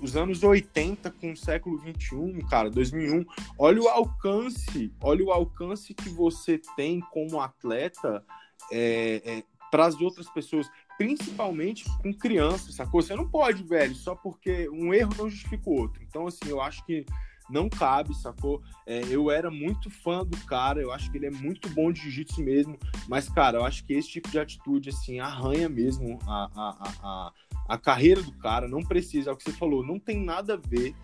os 0.01 0.15
anos 0.15 0.43
80 0.43 1.09
com 1.11 1.31
o 1.31 1.37
século 1.37 1.77
21, 1.79 2.39
cara, 2.47 2.69
2001. 2.69 3.25
Olha 3.57 3.81
o 3.81 3.87
alcance, 3.87 4.93
olha 5.01 5.25
o 5.25 5.31
alcance 5.31 5.93
que 5.93 6.09
você 6.09 6.59
tem 6.75 6.99
como 6.99 7.41
atleta 7.41 8.23
é, 8.71 9.21
é, 9.25 9.43
para 9.71 9.85
as 9.85 9.99
outras 9.99 10.29
pessoas, 10.29 10.69
principalmente 10.97 11.85
com 12.01 12.13
crianças, 12.13 12.75
sacou? 12.75 13.01
Você 13.01 13.15
não 13.15 13.27
pode, 13.27 13.63
velho, 13.63 13.95
só 13.95 14.15
porque 14.15 14.69
um 14.69 14.93
erro 14.93 15.13
não 15.17 15.29
justifica 15.29 15.67
o 15.67 15.73
outro. 15.73 16.03
Então, 16.03 16.27
assim, 16.27 16.47
eu 16.47 16.61
acho 16.61 16.85
que 16.85 17.05
não 17.49 17.69
cabe, 17.69 18.13
sacou? 18.15 18.61
É, 18.85 19.01
eu 19.09 19.29
era 19.31 19.49
muito 19.51 19.89
fã 19.89 20.25
do 20.25 20.37
cara, 20.45 20.81
eu 20.81 20.91
acho 20.91 21.11
que 21.11 21.17
ele 21.17 21.27
é 21.27 21.31
muito 21.31 21.69
bom 21.69 21.91
de 21.91 22.01
jiu-jitsu 22.01 22.41
mesmo, 22.43 22.77
mas, 23.07 23.29
cara, 23.29 23.57
eu 23.59 23.65
acho 23.65 23.85
que 23.85 23.93
esse 23.93 24.09
tipo 24.09 24.29
de 24.29 24.39
atitude, 24.39 24.89
assim, 24.89 25.19
arranha 25.19 25.67
mesmo 25.69 26.19
a, 26.27 26.49
a, 26.55 26.93
a, 27.03 27.31
a 27.69 27.77
carreira 27.77 28.21
do 28.21 28.31
cara, 28.33 28.67
não 28.67 28.81
precisa, 28.81 29.29
é 29.29 29.33
o 29.33 29.37
que 29.37 29.43
você 29.43 29.53
falou, 29.53 29.85
não 29.85 29.99
tem 29.99 30.23
nada 30.23 30.53
a 30.55 30.57
ver, 30.57 30.95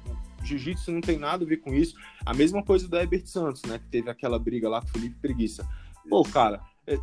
jiu-jitsu 0.44 0.92
não 0.92 1.02
tem 1.02 1.18
nada 1.18 1.44
a 1.44 1.48
ver 1.48 1.58
com 1.58 1.74
isso. 1.74 1.96
A 2.26 2.34
mesma 2.34 2.64
coisa 2.64 2.88
do 2.88 2.96
Herbert 2.98 3.26
Santos, 3.28 3.64
né, 3.64 3.78
que 3.80 3.88
teve 3.88 4.10
aquela 4.10 4.40
briga 4.40 4.70
lá 4.70 4.82
com 4.82 4.88
o 4.88 4.92
Felipe 4.92 5.16
Preguiça. 5.22 5.68
Pô, 6.10 6.24
cara, 6.24 6.62
É, 6.88 6.96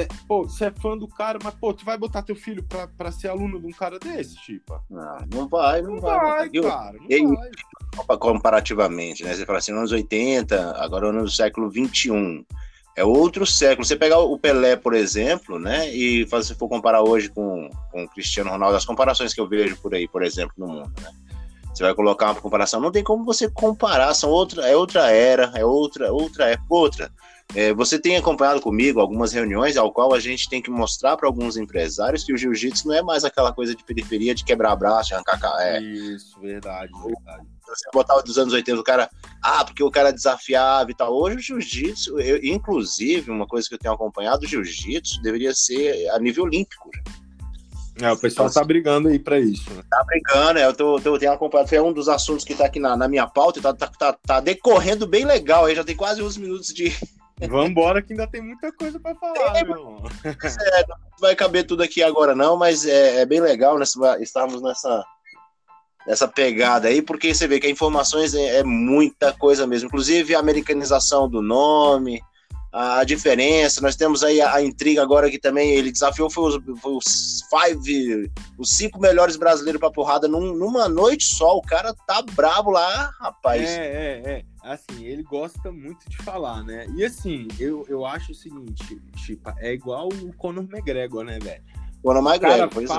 é, 0.00 0.08
pô, 0.26 0.44
você 0.44 0.66
é 0.66 0.70
fã 0.70 0.96
do 0.96 1.06
cara, 1.06 1.38
mas, 1.44 1.52
pô, 1.56 1.74
tu 1.74 1.84
vai 1.84 1.98
botar 1.98 2.22
teu 2.22 2.34
filho 2.34 2.62
pra, 2.64 2.88
pra 2.88 3.12
ser 3.12 3.28
aluno 3.28 3.60
de 3.60 3.66
um 3.66 3.72
cara 3.72 3.98
desse, 3.98 4.36
tipo? 4.36 4.80
Não, 4.88 5.18
não 5.30 5.48
vai, 5.48 5.82
não, 5.82 5.96
Não 5.96 6.00
vai. 6.00 6.48
vai, 6.48 6.48
cara. 6.62 6.96
Não 6.98 7.06
eu- 7.10 7.34
vai. 7.34 7.50
Comparativamente, 8.18 9.24
né? 9.24 9.34
Você 9.34 9.44
fala 9.46 9.58
assim, 9.58 9.72
anos 9.72 9.92
80, 9.92 10.72
agora 10.78 11.12
no 11.12 11.28
século 11.28 11.70
21. 11.70 12.44
É 12.96 13.04
outro 13.04 13.44
século. 13.44 13.84
Você 13.84 13.96
pegar 13.96 14.20
o 14.20 14.38
Pelé, 14.38 14.76
por 14.76 14.94
exemplo, 14.94 15.58
né? 15.58 15.92
E 15.92 16.26
se 16.42 16.54
for 16.54 16.68
comparar 16.68 17.02
hoje 17.02 17.28
com, 17.28 17.68
com 17.90 18.04
o 18.04 18.08
Cristiano 18.08 18.50
Ronaldo, 18.50 18.76
as 18.76 18.84
comparações 18.84 19.34
que 19.34 19.40
eu 19.40 19.48
vejo 19.48 19.76
por 19.78 19.94
aí, 19.94 20.06
por 20.06 20.22
exemplo, 20.22 20.54
no 20.56 20.68
mundo, 20.68 20.92
né? 21.02 21.10
Você 21.74 21.82
vai 21.82 21.92
colocar 21.92 22.26
uma 22.26 22.40
comparação, 22.40 22.80
não 22.80 22.92
tem 22.92 23.02
como 23.02 23.24
você 23.24 23.50
comparar, 23.50 24.14
são 24.14 24.30
outra, 24.30 24.64
é 24.68 24.76
outra 24.76 25.10
era, 25.10 25.50
é 25.56 25.64
outra, 25.64 26.12
outra 26.12 26.46
época, 26.50 26.66
outra. 26.72 27.10
É, 27.52 27.74
você 27.74 27.98
tem 27.98 28.16
acompanhado 28.16 28.60
comigo 28.60 29.00
algumas 29.00 29.32
reuniões 29.32 29.76
ao 29.76 29.92
qual 29.92 30.14
a 30.14 30.20
gente 30.20 30.48
tem 30.48 30.62
que 30.62 30.70
mostrar 30.70 31.16
para 31.16 31.28
alguns 31.28 31.56
empresários 31.56 32.22
que 32.22 32.32
o 32.32 32.36
jiu-jitsu 32.38 32.86
não 32.86 32.94
é 32.94 33.02
mais 33.02 33.24
aquela 33.24 33.52
coisa 33.52 33.74
de 33.74 33.82
periferia, 33.82 34.36
de 34.36 34.44
quebrar 34.44 34.76
braço, 34.76 35.14
arrancar. 35.14 35.40
ca- 35.40 35.56
É, 35.64 35.80
Isso, 35.80 36.38
verdade, 36.40 36.92
verdade. 37.04 37.46
Você 37.74 37.88
botava 37.92 38.22
dos 38.22 38.38
anos 38.38 38.52
80, 38.52 38.80
o 38.80 38.84
cara, 38.84 39.10
ah, 39.42 39.64
porque 39.64 39.82
o 39.82 39.90
cara 39.90 40.12
desafiava 40.12 40.90
e 40.90 40.94
tal. 40.94 41.12
Hoje 41.14 41.36
o 41.36 41.40
jiu-jitsu, 41.40 42.16
inclusive, 42.42 43.30
uma 43.30 43.46
coisa 43.46 43.68
que 43.68 43.74
eu 43.74 43.78
tenho 43.78 43.94
acompanhado, 43.94 44.44
o 44.44 44.48
jiu-jitsu 44.48 45.20
deveria 45.22 45.54
ser 45.54 46.08
a 46.10 46.18
nível 46.18 46.44
olímpico. 46.44 46.90
É, 48.00 48.10
o 48.10 48.16
pessoal 48.16 48.50
tá 48.50 48.64
brigando 48.64 49.08
aí 49.08 49.20
pra 49.20 49.38
isso, 49.38 49.72
né? 49.72 49.82
Tá 49.88 50.02
brincando, 50.04 50.58
é, 50.58 50.66
eu, 50.66 50.74
tô, 50.74 50.98
eu 50.98 51.18
tenho 51.18 51.32
acompanhado, 51.32 51.68
foi 51.68 51.80
um 51.80 51.92
dos 51.92 52.08
assuntos 52.08 52.44
que 52.44 52.54
tá 52.54 52.66
aqui 52.66 52.80
na, 52.80 52.96
na 52.96 53.06
minha 53.06 53.26
pauta 53.26 53.60
e 53.60 53.62
tá, 53.62 53.72
tá, 53.72 53.86
tá, 53.86 54.12
tá 54.12 54.40
decorrendo 54.40 55.06
bem 55.06 55.24
legal 55.24 55.66
aí, 55.66 55.76
já 55.76 55.84
tem 55.84 55.94
quase 55.94 56.20
uns 56.20 56.36
minutos 56.36 56.74
de. 56.74 56.92
Vambora 57.48 58.00
que 58.00 58.12
ainda 58.12 58.26
tem 58.26 58.40
muita 58.40 58.72
coisa 58.72 58.98
pra 58.98 59.14
falar, 59.14 59.52
meu 59.52 59.76
irmão. 59.76 60.02
Não 60.24 61.18
vai 61.20 61.36
caber 61.36 61.66
tudo 61.66 61.82
aqui 61.82 62.02
agora, 62.02 62.34
não, 62.34 62.56
mas 62.56 62.84
é, 62.84 63.20
é 63.20 63.26
bem 63.26 63.40
legal 63.40 63.78
nessa, 63.78 64.20
estarmos 64.20 64.60
nessa, 64.60 65.04
nessa 66.06 66.28
pegada 66.28 66.88
aí, 66.88 67.00
porque 67.02 67.34
você 67.34 67.46
vê 67.46 67.58
que 67.58 67.66
a 67.66 67.70
informações 67.70 68.34
é, 68.34 68.58
é 68.58 68.64
muita 68.64 69.32
coisa 69.32 69.66
mesmo, 69.66 69.86
inclusive 69.88 70.34
a 70.34 70.38
americanização 70.40 71.28
do 71.28 71.40
nome, 71.40 72.20
a, 72.72 72.98
a 72.98 73.04
diferença. 73.04 73.80
Nós 73.80 73.96
temos 73.96 74.24
aí 74.24 74.40
a, 74.40 74.54
a 74.54 74.62
intriga 74.62 75.00
agora 75.00 75.30
que 75.30 75.38
também 75.38 75.70
ele 75.70 75.92
desafiou 75.92 76.28
foi 76.28 76.48
os, 76.48 76.80
foi 76.80 76.92
os 76.92 77.42
five, 77.48 78.30
os 78.58 78.70
cinco 78.70 79.00
melhores 79.00 79.36
brasileiros 79.36 79.78
pra 79.80 79.90
porrada 79.90 80.26
num- 80.26 80.54
numa 80.54 80.88
noite 80.88 81.24
só. 81.24 81.56
O 81.56 81.62
cara 81.62 81.94
tá 82.06 82.20
brabo 82.20 82.70
lá, 82.70 83.10
rapaz. 83.20 83.62
É, 83.62 83.76
é, 83.76 84.30
é. 84.30 84.42
Assim, 84.62 85.04
ele 85.04 85.22
gosta 85.22 85.70
muito 85.70 86.08
de 86.08 86.16
falar, 86.18 86.62
né? 86.64 86.86
E 86.96 87.04
assim, 87.04 87.46
eu, 87.60 87.84
eu 87.88 88.04
acho 88.04 88.32
o 88.32 88.34
seguinte, 88.34 89.00
tipo, 89.24 89.52
é 89.58 89.72
igual 89.72 90.08
o 90.08 90.34
Conor 90.36 90.64
McGregor, 90.64 91.22
né, 91.22 91.38
velho? 91.38 91.62
Conor 92.02 92.22
O 92.22 92.24
cara 92.24 92.36
McGregor, 92.36 92.70
pois 92.72 92.90
é. 92.90 92.94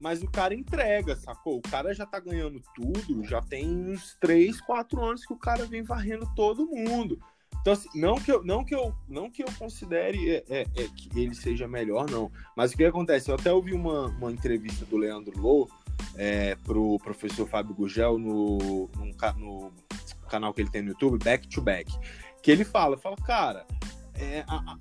Mas 0.00 0.22
o 0.22 0.30
cara 0.30 0.54
entrega, 0.54 1.16
sacou? 1.16 1.58
O 1.58 1.62
cara 1.62 1.94
já 1.94 2.06
tá 2.06 2.20
ganhando 2.20 2.60
tudo, 2.74 3.24
já 3.24 3.40
tem 3.40 3.66
uns 3.68 4.16
3, 4.20 4.60
4 4.60 5.02
anos 5.04 5.24
que 5.24 5.32
o 5.32 5.38
cara 5.38 5.64
vem 5.64 5.82
varrendo 5.82 6.28
todo 6.34 6.66
mundo. 6.66 7.18
Então, 7.60 7.72
assim, 7.72 7.88
não 7.94 8.14
que 8.14 8.30
eu, 8.30 8.44
não 8.44 8.64
que 8.64 8.74
eu, 8.74 8.94
não 9.08 9.28
que 9.30 9.42
eu 9.42 9.48
considere 9.58 10.30
é, 10.30 10.44
é, 10.48 10.60
é, 10.62 10.88
que 10.88 11.08
ele 11.18 11.34
seja 11.34 11.66
melhor, 11.66 12.08
não. 12.08 12.30
Mas 12.56 12.72
o 12.72 12.76
que 12.76 12.84
acontece? 12.84 13.28
Eu 13.30 13.34
até 13.34 13.52
ouvi 13.52 13.72
uma, 13.72 14.06
uma 14.06 14.30
entrevista 14.30 14.84
do 14.84 14.96
Leandro 14.96 15.36
Lô 15.36 15.68
é, 16.14 16.54
pro 16.56 16.96
professor 16.98 17.48
Fábio 17.48 17.74
Gugel 17.74 18.18
no, 18.18 18.88
no 18.96 19.72
canal 20.28 20.54
que 20.54 20.60
ele 20.60 20.70
tem 20.70 20.82
no 20.82 20.90
YouTube, 20.90 21.22
Back 21.24 21.48
to 21.48 21.60
Back. 21.60 21.92
Que 22.40 22.52
ele 22.52 22.64
fala, 22.64 22.96
fala, 22.96 23.16
cara, 23.16 23.66
é, 24.14 24.44
a- 24.46 24.72
a- 24.72 24.78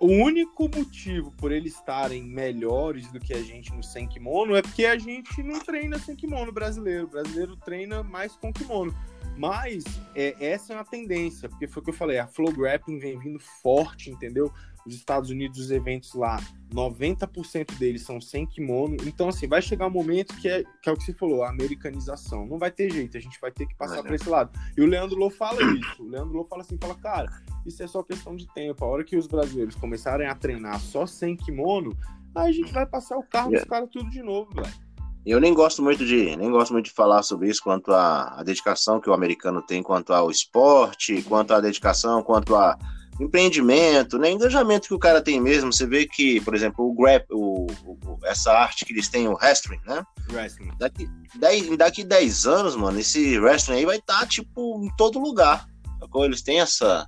o- 0.00 0.06
único 0.06 0.68
motivo 0.74 1.32
por 1.32 1.52
eles 1.52 1.74
estarem 1.74 2.22
melhores 2.22 3.10
do 3.12 3.18
que 3.20 3.32
a 3.32 3.42
gente 3.42 3.72
no 3.72 3.82
sem 3.82 4.06
kimono 4.06 4.54
é 4.56 4.62
porque 4.62 4.84
a 4.86 4.98
gente 4.98 5.42
não 5.42 5.58
treina 5.60 5.98
sem 5.98 6.14
kimono 6.16 6.52
brasileiro. 6.52 7.04
O 7.04 7.10
brasileiro 7.10 7.56
treina 7.56 8.02
mais 8.02 8.36
com 8.36 8.52
kimono. 8.52 8.94
Mas 9.36 9.84
é, 10.14 10.34
essa 10.44 10.72
é 10.72 10.76
uma 10.76 10.84
tendência, 10.84 11.48
porque 11.48 11.66
foi 11.66 11.80
o 11.80 11.84
que 11.84 11.90
eu 11.90 11.94
falei, 11.94 12.18
a 12.18 12.26
Flow 12.26 12.52
Grappling 12.52 12.98
vem 12.98 13.18
vindo 13.18 13.38
forte, 13.38 14.10
entendeu? 14.10 14.52
Os 14.86 14.94
Estados 14.94 15.30
Unidos, 15.30 15.58
os 15.58 15.70
eventos 15.72 16.14
lá, 16.14 16.40
90% 16.72 17.76
deles 17.76 18.02
são 18.02 18.20
sem 18.20 18.46
kimono. 18.46 18.96
Então, 19.04 19.28
assim, 19.28 19.48
vai 19.48 19.60
chegar 19.60 19.88
um 19.88 19.90
momento 19.90 20.36
que 20.36 20.48
é, 20.48 20.62
que 20.80 20.88
é 20.88 20.92
o 20.92 20.96
que 20.96 21.02
você 21.02 21.12
falou, 21.12 21.42
a 21.42 21.50
americanização. 21.50 22.46
Não 22.46 22.56
vai 22.56 22.70
ter 22.70 22.90
jeito, 22.92 23.16
a 23.16 23.20
gente 23.20 23.40
vai 23.40 23.50
ter 23.50 23.66
que 23.66 23.74
passar 23.74 24.02
para 24.02 24.14
esse 24.14 24.28
lado. 24.28 24.56
E 24.76 24.80
o 24.80 24.86
Leandro 24.86 25.18
Lô 25.18 25.28
fala 25.28 25.60
isso. 25.74 26.04
O 26.04 26.08
Leandro 26.08 26.34
Lô 26.34 26.44
fala 26.44 26.62
assim, 26.62 26.78
fala, 26.80 26.94
cara, 26.94 27.28
isso 27.66 27.82
é 27.82 27.86
só 27.88 28.00
questão 28.02 28.36
de 28.36 28.46
tempo. 28.54 28.84
A 28.84 28.88
hora 28.88 29.04
que 29.04 29.16
os 29.16 29.26
brasileiros 29.26 29.74
começarem 29.74 30.28
a 30.28 30.34
treinar 30.36 30.78
só 30.78 31.04
sem 31.04 31.36
kimono, 31.36 31.96
aí 32.32 32.50
a 32.50 32.52
gente 32.52 32.72
vai 32.72 32.86
passar 32.86 33.16
o 33.16 33.24
carro 33.24 33.50
dos 33.50 33.56
Yeah. 33.56 33.70
caras 33.70 33.90
tudo 33.90 34.08
de 34.08 34.22
novo, 34.22 34.54
velho. 34.54 34.85
Eu 35.26 35.40
nem 35.40 35.52
gosto 35.52 35.82
muito 35.82 36.06
de 36.06 36.36
nem 36.36 36.50
gosto 36.50 36.72
muito 36.72 36.84
de 36.86 36.92
falar 36.92 37.22
sobre 37.22 37.48
isso 37.48 37.60
quanto 37.62 37.92
à, 37.92 38.38
à 38.38 38.42
dedicação 38.44 39.00
que 39.00 39.10
o 39.10 39.12
americano 39.12 39.60
tem 39.60 39.82
quanto 39.82 40.12
ao 40.12 40.30
esporte, 40.30 41.20
quanto 41.22 41.52
à 41.52 41.60
dedicação, 41.60 42.22
quanto 42.22 42.54
a 42.54 42.78
empreendimento, 43.20 44.18
né, 44.18 44.30
engajamento 44.30 44.86
que 44.88 44.94
o 44.94 44.98
cara 44.98 45.20
tem 45.22 45.40
mesmo. 45.40 45.72
Você 45.72 45.86
vê 45.86 46.06
que, 46.06 46.40
por 46.42 46.54
exemplo, 46.54 46.86
o 46.88 46.94
grap, 46.94 47.24
o, 47.32 47.66
o- 47.84 48.18
essa 48.24 48.52
arte 48.52 48.84
que 48.84 48.92
eles 48.92 49.08
têm, 49.08 49.26
o 49.26 49.32
wrestling, 49.34 49.80
né? 49.86 50.04
Wrestling. 50.32 50.70
Daqui 50.78 51.08
10, 51.34 51.76
daqui 51.76 52.04
10 52.04 52.46
anos, 52.46 52.76
mano, 52.76 52.98
esse 53.00 53.38
wrestling 53.38 53.76
aí 53.78 53.86
vai 53.86 53.96
estar 53.96 54.26
tipo 54.28 54.80
em 54.84 54.94
todo 54.96 55.18
lugar. 55.18 55.66
sacou? 55.98 56.24
Eles 56.24 56.42
têm 56.42 56.60
essa 56.60 57.06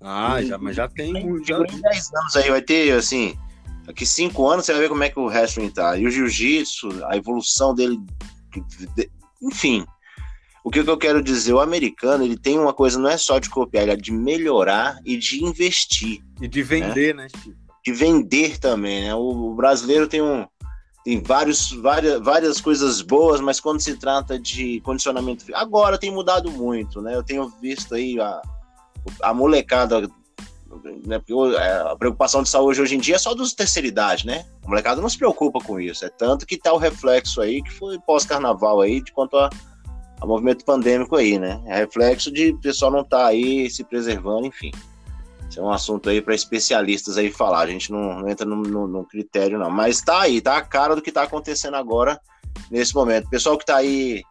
Ah, 0.00 0.42
já, 0.42 0.56
mas 0.58 0.76
já 0.76 0.88
tem. 0.88 1.12
Já... 1.44 1.58
em 1.58 1.80
10 1.80 2.14
anos 2.14 2.36
aí 2.36 2.50
vai 2.50 2.62
ter 2.62 2.92
assim, 2.96 3.36
daqui 3.84 4.04
5 4.06 4.48
anos 4.48 4.64
você 4.66 4.72
vai 4.72 4.82
ver 4.82 4.88
como 4.88 5.02
é 5.04 5.08
que 5.08 5.18
o 5.18 5.26
wrestling 5.26 5.70
tá. 5.70 5.96
E 5.96 6.06
o 6.06 6.10
jiu-jitsu, 6.10 6.88
a 7.06 7.16
evolução 7.16 7.74
dele, 7.74 7.98
de- 8.96 9.10
enfim. 9.42 9.84
O 10.64 10.70
que, 10.70 10.78
eu 10.78 10.96
quero 10.96 11.20
dizer, 11.20 11.52
o 11.52 11.60
americano, 11.60 12.22
ele 12.22 12.36
tem 12.38 12.56
uma 12.56 12.72
coisa, 12.72 12.96
não 12.98 13.10
é 13.10 13.16
só 13.16 13.40
de 13.40 13.50
copiar, 13.50 13.82
ele 13.82 13.92
é 13.92 13.96
de 13.96 14.12
melhorar 14.12 14.96
e 15.04 15.16
de 15.16 15.44
investir, 15.44 16.22
E 16.40 16.46
de 16.46 16.62
vender, 16.62 17.14
né, 17.14 17.26
Chico? 17.28 17.56
de 17.84 17.92
vender 17.92 18.58
também, 18.58 19.02
né? 19.02 19.14
O, 19.14 19.54
brasileiro 19.54 20.06
tem 20.06 20.22
um 20.22 20.46
tem 21.04 21.20
vários, 21.20 21.72
várias, 21.72 22.20
várias 22.22 22.60
coisas 22.60 23.02
boas, 23.02 23.40
mas 23.40 23.58
quando 23.58 23.80
se 23.80 23.96
trata 23.96 24.38
de 24.38 24.80
condicionamento, 24.82 25.44
agora 25.52 25.98
tem 25.98 26.12
mudado 26.12 26.48
muito, 26.48 27.02
né? 27.02 27.16
Eu 27.16 27.24
tenho 27.24 27.48
visto 27.60 27.96
aí 27.96 28.20
a, 28.20 28.40
a 29.20 29.34
molecada, 29.34 30.08
né? 31.06 31.18
Porque 31.18 31.34
o- 31.34 31.56
é, 31.56 31.92
a 31.92 31.96
preocupação 31.96 32.42
de 32.42 32.48
saúde 32.48 32.80
hoje 32.80 32.94
em 32.94 32.98
dia 32.98 33.16
é 33.16 33.18
só 33.18 33.34
dos 33.34 33.52
terceira 33.54 33.86
idade, 33.88 34.26
né? 34.26 34.44
A 34.64 34.68
molecada 34.68 35.00
não 35.00 35.08
se 35.08 35.18
preocupa 35.18 35.60
com 35.60 35.78
isso, 35.80 36.04
é 36.04 36.08
tanto 36.08 36.46
que 36.46 36.56
tá 36.56 36.72
o 36.72 36.78
reflexo 36.78 37.40
aí 37.40 37.62
que 37.62 37.72
foi 37.72 37.98
pós-carnaval 38.00 38.80
aí 38.80 39.00
de 39.02 39.12
quanto 39.12 39.36
a, 39.36 39.50
a 40.20 40.26
movimento 40.26 40.64
pandêmico 40.64 41.16
aí, 41.16 41.38
né? 41.38 41.60
É 41.66 41.76
reflexo 41.78 42.30
de 42.30 42.50
o 42.50 42.60
pessoal 42.60 42.90
não 42.90 43.04
tá 43.04 43.26
aí 43.26 43.68
se 43.70 43.84
preservando, 43.84 44.46
enfim. 44.46 44.70
Isso 45.48 45.60
é 45.60 45.62
um 45.62 45.70
assunto 45.70 46.08
aí 46.08 46.22
para 46.22 46.34
especialistas 46.34 47.18
aí 47.18 47.30
falar. 47.30 47.60
A 47.60 47.66
gente 47.66 47.92
não, 47.92 48.20
não 48.20 48.28
entra 48.28 48.46
no 48.46 49.04
critério, 49.04 49.58
não. 49.58 49.70
Mas 49.70 50.00
tá 50.00 50.22
aí, 50.22 50.40
tá 50.40 50.56
a 50.56 50.62
cara 50.62 50.96
do 50.96 51.02
que 51.02 51.12
tá 51.12 51.24
acontecendo 51.24 51.74
agora, 51.76 52.18
nesse 52.70 52.94
momento. 52.94 53.26
O 53.26 53.30
pessoal 53.30 53.58
que 53.58 53.66
tá 53.66 53.76
aí 53.76 54.22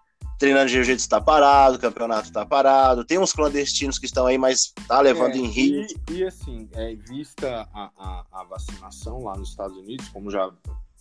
treinando 0.41 0.65
de 0.65 0.73
jiu-jitsu 0.73 1.07
tá 1.07 1.21
parado, 1.21 1.75
o 1.75 1.79
campeonato 1.79 2.31
tá 2.31 2.43
parado. 2.43 3.05
Tem 3.05 3.19
uns 3.19 3.31
clandestinos 3.31 3.99
que 3.99 4.07
estão 4.07 4.25
aí, 4.25 4.39
mas 4.39 4.73
tá 4.87 4.99
levando 4.99 5.35
É, 5.35 5.37
em 5.37 5.45
risco. 5.45 6.01
E, 6.09 6.13
e, 6.15 6.23
assim, 6.23 6.67
é, 6.73 6.95
vista 6.95 7.69
a, 7.71 7.91
a, 7.95 8.25
a 8.31 8.43
vacinação 8.45 9.23
lá 9.23 9.37
nos 9.37 9.49
Estados 9.49 9.77
Unidos, 9.77 10.09
como 10.09 10.31
já 10.31 10.51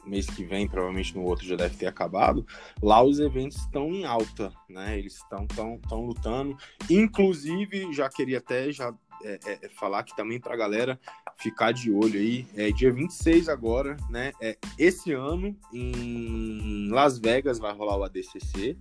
mês 0.05 0.27
que 0.27 0.45
vem, 0.45 0.69
provavelmente 0.69 1.15
no 1.15 1.23
outro 1.23 1.47
já 1.47 1.57
deve 1.57 1.75
ter 1.77 1.87
acabado, 1.87 2.47
lá 2.83 3.03
os 3.03 3.19
eventos 3.19 3.57
estão 3.59 3.89
em 3.95 4.05
alta, 4.05 4.53
né? 4.69 4.99
Eles 4.99 5.15
estão 5.15 5.47
tão, 5.47 5.79
tão 5.89 6.05
lutando. 6.05 6.55
Inclusive, 6.91 7.95
já 7.95 8.11
queria 8.11 8.39
até 8.39 8.71
já 8.71 8.93
é, 9.25 9.39
é, 9.47 9.69
falar 9.71 10.03
que 10.03 10.15
também 10.15 10.39
pra 10.39 10.55
galera 10.55 11.01
ficar 11.39 11.73
de 11.73 11.91
olho 11.91 12.19
aí. 12.19 12.47
É 12.55 12.71
dia 12.71 12.93
26 12.93 13.49
agora, 13.49 13.97
né? 14.11 14.33
É, 14.41 14.59
esse 14.79 15.13
ano, 15.13 15.57
em 15.73 16.89
Las 16.91 17.19
Vegas, 17.19 17.59
vai 17.59 17.73
rolar 17.73 17.97
o 17.97 18.05
ADCC, 18.05 18.77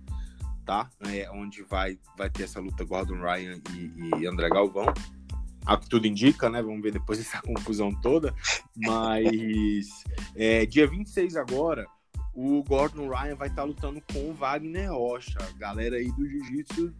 tá? 0.64 0.90
É, 1.06 1.30
onde 1.30 1.62
vai, 1.62 1.98
vai 2.16 2.30
ter 2.30 2.44
essa 2.44 2.60
luta 2.60 2.84
Gordon 2.84 3.20
Ryan 3.20 3.60
e, 3.74 4.10
e 4.20 4.26
André 4.26 4.48
Galvão. 4.48 4.86
A 5.66 5.76
que 5.76 5.88
tudo 5.88 6.06
indica, 6.06 6.48
né? 6.48 6.62
Vamos 6.62 6.82
ver 6.82 6.92
depois 6.92 7.18
dessa 7.22 7.40
confusão 7.42 7.92
toda. 8.00 8.34
Mas 8.76 9.88
é, 10.34 10.64
dia 10.66 10.86
26 10.86 11.36
agora, 11.36 11.86
o 12.34 12.62
Gordon 12.64 13.08
Ryan 13.08 13.34
vai 13.34 13.48
estar 13.48 13.64
lutando 13.64 14.00
com 14.12 14.30
o 14.30 14.34
Wagner 14.34 14.90
Rocha. 14.92 15.38
Galera 15.58 15.96
aí 15.96 16.10
do 16.12 16.26
Jiu-Jitsu 16.28 16.94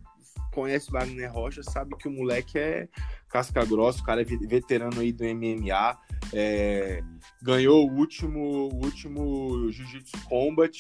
conhece 0.53 0.89
o 0.91 0.93
Wagner 0.93 1.33
Rocha, 1.33 1.63
sabe 1.63 1.97
que 1.97 2.09
o 2.09 2.11
moleque 2.11 2.59
é 2.59 2.89
casca 3.29 3.65
grossa, 3.65 4.01
o 4.01 4.05
cara 4.05 4.23
é 4.23 4.25
ve- 4.25 4.47
veterano 4.47 5.01
aí 5.01 5.13
do 5.13 5.25
MMA. 5.25 5.97
é, 6.33 7.01
ganhou 7.41 7.89
o 7.89 7.93
último, 7.95 8.69
o 8.69 8.85
último 8.85 9.71
Jiu-Jitsu 9.71 10.25
Combat. 10.29 10.77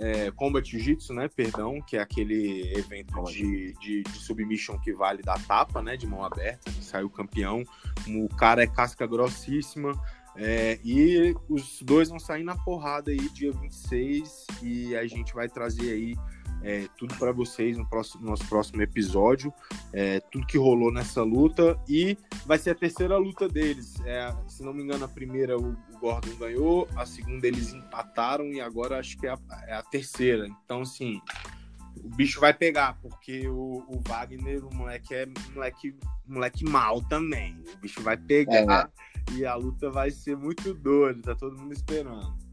É, 0.00 0.30
Combat 0.30 0.68
Jiu-Jitsu, 0.68 1.12
né? 1.12 1.28
Perdão, 1.28 1.80
que 1.82 1.96
é 1.96 2.00
aquele 2.00 2.72
evento 2.74 3.22
de, 3.24 3.74
de, 3.74 4.02
de, 4.02 4.18
submission 4.18 4.78
que 4.78 4.92
vale 4.92 5.22
da 5.22 5.34
tapa, 5.34 5.82
né? 5.82 5.96
De 5.96 6.06
mão 6.06 6.24
aberta, 6.24 6.70
que 6.70 6.82
saiu 6.82 7.10
campeão. 7.10 7.62
O 8.08 8.28
cara 8.34 8.62
é 8.62 8.66
casca 8.66 9.06
grossíssima. 9.06 9.92
É, 10.36 10.78
e 10.84 11.34
os 11.48 11.82
dois 11.82 12.08
vão 12.08 12.18
sair 12.18 12.44
na 12.44 12.56
porrada 12.56 13.10
aí 13.10 13.28
dia 13.30 13.52
26 13.52 14.46
e 14.62 14.96
a 14.96 15.04
gente 15.06 15.34
vai 15.34 15.48
trazer 15.48 15.92
aí 15.92 16.16
é, 16.62 16.86
tudo 16.96 17.14
para 17.16 17.32
vocês 17.32 17.76
no 17.76 17.88
próximo, 17.88 18.24
nosso 18.24 18.46
próximo 18.46 18.82
episódio, 18.82 19.52
é, 19.92 20.20
tudo 20.20 20.46
que 20.46 20.58
rolou 20.58 20.92
nessa 20.92 21.22
luta 21.22 21.78
e 21.88 22.16
vai 22.46 22.58
ser 22.58 22.70
a 22.70 22.74
terceira 22.74 23.16
luta 23.16 23.48
deles. 23.48 23.94
É, 24.04 24.34
se 24.46 24.62
não 24.62 24.72
me 24.72 24.82
engano, 24.82 25.04
a 25.04 25.08
primeira 25.08 25.58
o, 25.58 25.72
o, 25.72 25.98
Gordon 25.98 26.34
ganhou, 26.36 26.88
a 26.96 27.06
segunda 27.06 27.46
eles 27.46 27.72
empataram 27.72 28.46
e 28.46 28.60
agora 28.60 28.98
acho 28.98 29.16
que 29.18 29.26
é 29.26 29.30
a, 29.30 29.38
é 29.66 29.74
a 29.74 29.82
terceira. 29.82 30.46
Então, 30.64 30.82
assim, 30.82 31.20
o 32.02 32.08
bicho 32.08 32.40
vai 32.40 32.54
pegar, 32.54 32.98
porque 33.00 33.48
o, 33.48 33.84
o, 33.88 34.00
Wagner, 34.06 34.64
o 34.64 34.74
moleque 34.74 35.14
é 35.14 35.26
moleque, 35.54 35.96
moleque 36.26 36.64
mal 36.64 37.02
também. 37.02 37.62
O 37.74 37.78
bicho 37.78 38.02
vai 38.02 38.16
pegar 38.16 38.90
é. 39.30 39.32
e 39.32 39.46
a 39.46 39.54
luta 39.54 39.90
vai 39.90 40.10
ser 40.10 40.36
muito 40.36 40.74
doida, 40.74 41.20
tá 41.22 41.34
todo 41.34 41.58
mundo 41.58 41.72
esperando. 41.72 42.49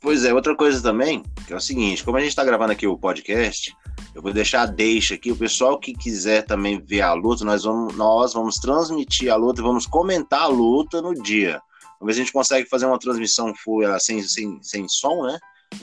Pois 0.00 0.24
é, 0.24 0.32
outra 0.32 0.54
coisa 0.54 0.80
também, 0.80 1.24
que 1.46 1.52
é 1.52 1.56
o 1.56 1.60
seguinte, 1.60 2.04
como 2.04 2.16
a 2.16 2.20
gente 2.20 2.30
está 2.30 2.44
gravando 2.44 2.72
aqui 2.72 2.86
o 2.86 2.96
podcast, 2.96 3.74
eu 4.14 4.22
vou 4.22 4.32
deixar 4.32 4.62
a 4.62 4.66
deixa 4.66 5.14
aqui, 5.14 5.32
o 5.32 5.36
pessoal 5.36 5.78
que 5.78 5.92
quiser 5.92 6.42
também 6.42 6.80
ver 6.80 7.00
a 7.00 7.12
luta, 7.12 7.44
nós 7.44 7.64
vamos, 7.64 7.96
nós 7.96 8.32
vamos 8.32 8.56
transmitir 8.56 9.32
a 9.32 9.36
luta 9.36 9.60
e 9.60 9.64
vamos 9.64 9.86
comentar 9.86 10.42
a 10.42 10.46
luta 10.46 11.02
no 11.02 11.14
dia. 11.14 11.60
Se 12.00 12.10
a 12.10 12.12
gente 12.12 12.32
consegue 12.32 12.68
fazer 12.68 12.86
uma 12.86 12.98
transmissão 12.98 13.52
full, 13.56 13.82
sem, 13.98 14.22
sem, 14.22 14.62
sem 14.62 14.88
som, 14.88 15.24
né? 15.24 15.36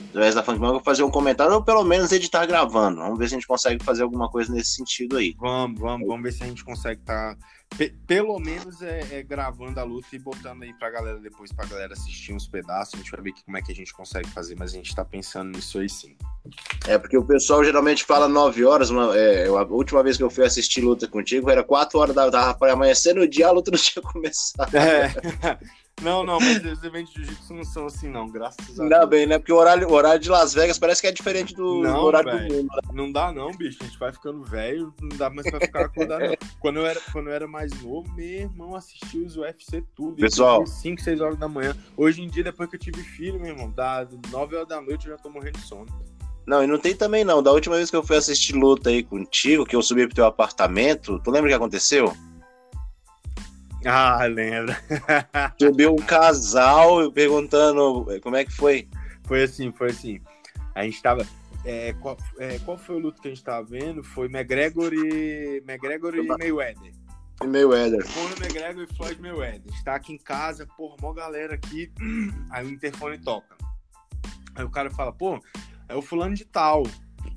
através 0.10 0.34
da 0.34 0.44
Funk 0.44 0.60
vou 0.60 0.80
fazer 0.80 1.04
um 1.04 1.12
comentário, 1.12 1.54
ou 1.54 1.64
pelo 1.64 1.84
menos 1.84 2.12
editar 2.12 2.46
gravando. 2.46 3.02
Vamos 3.02 3.20
ver 3.20 3.28
se 3.28 3.36
a 3.36 3.38
gente 3.38 3.48
consegue 3.48 3.84
fazer 3.84 4.04
alguma 4.04 4.30
coisa 4.30 4.52
nesse 4.52 4.72
sentido 4.72 5.18
aí. 5.18 5.36
Vamos, 5.38 5.80
vamos, 5.80 6.08
vamos 6.08 6.24
ver 6.24 6.32
se 6.32 6.44
a 6.44 6.48
gente 6.48 6.64
consegue 6.64 7.02
estar. 7.02 7.36
Tá, 7.36 7.40
pelo 8.08 8.40
menos 8.40 8.82
é, 8.82 9.20
é, 9.20 9.24
gravando 9.24 9.80
a 9.80 9.84
luta 9.84 10.08
e 10.14 10.20
botando 10.20 10.64
aí 10.64 10.74
pra 10.74 10.90
galera 10.90 11.20
depois, 11.20 11.52
pra 11.52 11.66
galera 11.66 11.94
assistir 11.94 12.34
uns 12.34 12.48
pedaços. 12.48 12.94
A 12.96 12.98
gente 12.98 13.12
vai 13.12 13.22
ver 13.22 13.34
como 13.46 13.58
é 13.58 13.62
que 13.62 13.72
a 13.72 13.76
gente 13.76 13.94
consegue 13.94 14.30
fazer, 14.30 14.56
mas 14.58 14.72
a 14.72 14.76
gente 14.76 14.96
tá 14.96 15.04
pensando 15.04 15.56
nisso 15.56 15.80
aí 15.80 15.90
sim. 15.90 16.16
É, 16.88 16.98
porque 16.98 17.18
o 17.18 17.26
pessoal 17.26 17.64
geralmente 17.64 18.04
fala 18.04 18.28
9 18.28 18.66
horas. 18.66 18.90
Uma, 18.90 19.16
é, 19.18 19.48
a 19.48 19.64
última 19.64 20.04
vez 20.04 20.18
que 20.18 20.24
eu 20.24 20.30
fui 20.30 20.46
assistir 20.46 20.82
luta 20.82 21.08
contigo 21.08 21.50
era 21.50 21.64
4 21.64 22.00
horas 22.00 22.16
da 22.16 22.30
tarde 22.30 22.60
para 22.60 22.74
amanhecer 22.74 23.14
no 23.14 23.28
dia, 23.28 23.48
a 23.48 23.52
luta 23.52 23.72
não 23.72 23.80
tinha 23.80 24.04
começado. 24.04 24.76
É. 24.76 25.14
Não, 26.02 26.26
não, 26.26 26.40
mas 26.40 26.64
os 26.64 26.84
eventos 26.84 27.14
de 27.14 27.24
jiu-jitsu 27.24 27.54
não 27.54 27.64
são 27.64 27.86
assim, 27.86 28.10
não, 28.10 28.30
graças 28.30 28.60
a 28.60 28.66
Deus. 28.66 28.80
Ainda 28.80 29.06
bem, 29.06 29.26
né? 29.26 29.40
Porque 29.40 29.54
o 29.54 29.56
horário, 29.56 29.88
o 29.88 29.94
horário 29.94 30.20
de 30.20 30.30
Las 30.30 30.54
Vegas 30.54 30.78
parece 30.78 31.02
que 31.02 31.08
é 31.08 31.12
diferente 31.12 31.54
do, 31.56 31.82
não, 31.82 32.02
do 32.02 32.06
horário 32.06 32.32
véio, 32.32 32.48
do 32.48 32.54
mundo. 32.56 32.68
Né? 32.68 32.82
Não 32.94 33.12
dá, 33.12 33.32
não, 33.32 33.52
bicho. 33.52 33.78
A 33.82 33.86
gente 33.86 33.98
vai 33.98 34.12
ficando 34.12 34.44
velho, 34.44 34.94
não 35.02 35.18
dá 35.18 35.30
mais 35.30 35.50
pra 35.50 35.60
ficar 35.60 35.86
acordado. 35.86 36.22
Não. 36.22 36.36
Quando, 36.60 36.80
eu 36.80 36.86
era, 36.86 37.00
quando 37.14 37.30
eu 37.30 37.34
era 37.34 37.48
mais 37.48 37.65
novo, 37.82 38.12
meu 38.14 38.26
irmão 38.26 38.76
assistia 38.76 39.26
os 39.26 39.38
UFC 39.38 39.84
tudo. 39.96 40.18
Pessoal. 40.18 40.66
5, 40.66 41.02
6 41.02 41.22
horas 41.22 41.38
da 41.38 41.48
manhã. 41.48 41.76
Hoje 41.96 42.22
em 42.22 42.28
dia, 42.28 42.44
depois 42.44 42.70
que 42.70 42.76
eu 42.76 42.80
tive 42.80 43.02
filho, 43.02 43.40
meu 43.40 43.52
irmão, 43.52 43.72
dá 43.72 44.08
9 44.32 44.56
horas 44.56 44.68
da 44.68 44.82
noite 44.82 45.08
eu 45.08 45.14
já 45.14 45.18
tô 45.18 45.30
morrendo 45.30 45.60
de 45.60 45.66
sono. 45.66 45.88
Não, 46.46 46.64
e 46.64 46.68
não 46.68 46.78
tem 46.78 46.96
também 46.96 47.24
não. 47.24 47.42
Da 47.42 47.52
última 47.52 47.76
vez 47.76 47.90
que 47.90 47.96
eu 47.96 48.04
fui 48.04 48.18
assistir 48.18 48.54
luta 48.54 48.90
aí 48.90 49.04
contigo, 49.04 49.66
que 49.66 49.76
eu 49.76 49.82
subi 49.82 50.06
pro 50.06 50.16
teu 50.16 50.26
apartamento, 50.26 51.20
tu 51.20 51.32
lembra 51.32 51.48
o 51.48 51.50
que 51.50 51.56
aconteceu? 51.56 52.16
Ah, 53.86 54.26
lembra. 54.26 54.78
Subiu 55.62 55.94
um 55.94 55.98
casal 55.98 57.12
perguntando 57.12 58.06
como 58.22 58.36
é 58.36 58.44
que 58.44 58.52
foi. 58.52 58.88
Foi 59.24 59.44
assim, 59.44 59.72
foi 59.72 59.90
assim. 59.90 60.20
A 60.74 60.84
gente 60.84 61.02
tava. 61.02 61.26
É, 61.64 61.94
qual, 61.94 62.18
é, 62.40 62.60
qual 62.60 62.78
foi 62.78 62.96
o 62.96 63.00
luto 63.00 63.22
que 63.22 63.28
a 63.28 63.32
gente 63.32 63.44
tava 63.44 63.66
vendo? 63.66 64.04
Foi 64.04 64.26
McGregor 64.26 64.92
e. 64.94 65.64
McGregor 65.68 66.16
e 66.16 66.28
Mayweather. 66.28 66.92
E 67.42 67.48
Mayweather. 67.48 68.06
Conor 68.14 68.38
McGregor 68.42 68.84
e 68.84 68.96
Floyd 68.96 69.22
Mayweather. 69.22 69.62
A 69.66 69.72
gente 69.72 69.84
tá 69.84 69.96
aqui 69.96 70.14
em 70.14 70.18
casa, 70.18 70.66
porra, 70.78 70.96
mó 71.02 71.14
galera 71.14 71.56
aqui. 71.56 71.92
Aí 72.50 72.66
o 72.66 72.70
interfone 72.70 73.18
toca. 73.18 73.56
Aí 74.56 74.64
o 74.64 74.70
cara 74.70 74.90
fala, 74.90 75.12
pô, 75.12 75.40
é 75.90 75.96
o 75.96 76.02
fulano 76.02 76.34
de 76.34 76.46
tal. 76.46 76.84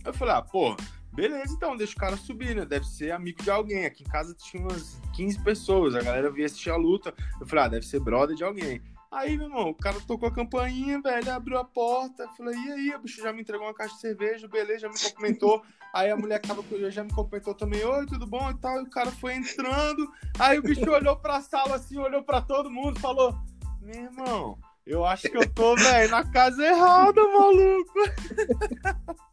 Eu 0.05 0.15
falei, 0.15 0.35
ah, 0.35 0.43
pô, 0.43 0.77
Beleza, 1.19 1.53
então, 1.53 1.77
deixa 1.77 1.95
o 1.95 1.97
cara 1.97 2.17
subir, 2.17 2.55
né? 2.55 2.65
Deve 2.65 2.87
ser 2.87 3.11
amigo 3.11 3.43
de 3.43 3.51
alguém. 3.51 3.85
Aqui 3.85 4.05
em 4.05 4.07
casa 4.07 4.33
tinha 4.35 4.63
umas 4.63 5.01
15 5.17 5.43
pessoas, 5.43 5.97
a 5.97 6.01
galera 6.01 6.31
via 6.31 6.47
assistir 6.47 6.71
a 6.71 6.77
luta. 6.77 7.13
Eu 7.41 7.47
falei, 7.47 7.65
ah, 7.65 7.69
deve 7.69 7.85
ser 7.85 7.99
brother 7.99 8.37
de 8.37 8.45
alguém. 8.45 8.81
Aí, 9.11 9.39
meu 9.39 9.47
irmão, 9.47 9.71
o 9.71 9.75
cara 9.75 9.99
tocou 10.07 10.29
a 10.29 10.35
campainha, 10.35 11.01
velho, 11.01 11.33
abriu 11.33 11.59
a 11.59 11.65
porta. 11.65 12.29
Falei, 12.37 12.55
e 12.55 12.73
aí, 12.73 12.95
o 12.95 12.99
bicho 13.01 13.23
já 13.23 13.33
me 13.33 13.41
entregou 13.41 13.67
uma 13.67 13.75
caixa 13.75 13.95
de 13.95 14.01
cerveja, 14.01 14.47
beleza, 14.47 14.81
já 14.81 14.89
me 14.89 14.99
cumprimentou. 14.99 15.63
aí 15.95 16.11
a 16.11 16.17
mulher 16.17 16.37
acaba 16.37 16.63
já 16.91 17.03
me 17.03 17.11
cumprimentou 17.11 17.55
também, 17.55 17.83
oi, 17.83 18.07
tudo 18.07 18.27
bom 18.27 18.51
e 18.51 18.55
tal. 18.59 18.81
E 18.81 18.83
o 18.83 18.91
cara 18.91 19.11
foi 19.11 19.35
entrando. 19.35 20.07
Aí 20.39 20.59
o 20.59 20.63
bicho 20.63 20.91
olhou 20.91 21.17
pra 21.17 21.41
sala 21.41 21.77
assim, 21.77 21.97
olhou 21.99 22.23
pra 22.23 22.43
todo 22.43 22.71
mundo, 22.71 23.01
falou: 23.01 23.35
Meu 23.81 24.05
irmão, 24.05 24.59
eu 24.87 25.07
acho 25.07 25.31
que 25.31 25.39
eu 25.39 25.49
tô, 25.55 25.75
velho, 25.75 26.11
na 26.11 26.25
casa 26.31 26.63
errada, 26.67 27.23
maluco. 27.23 27.95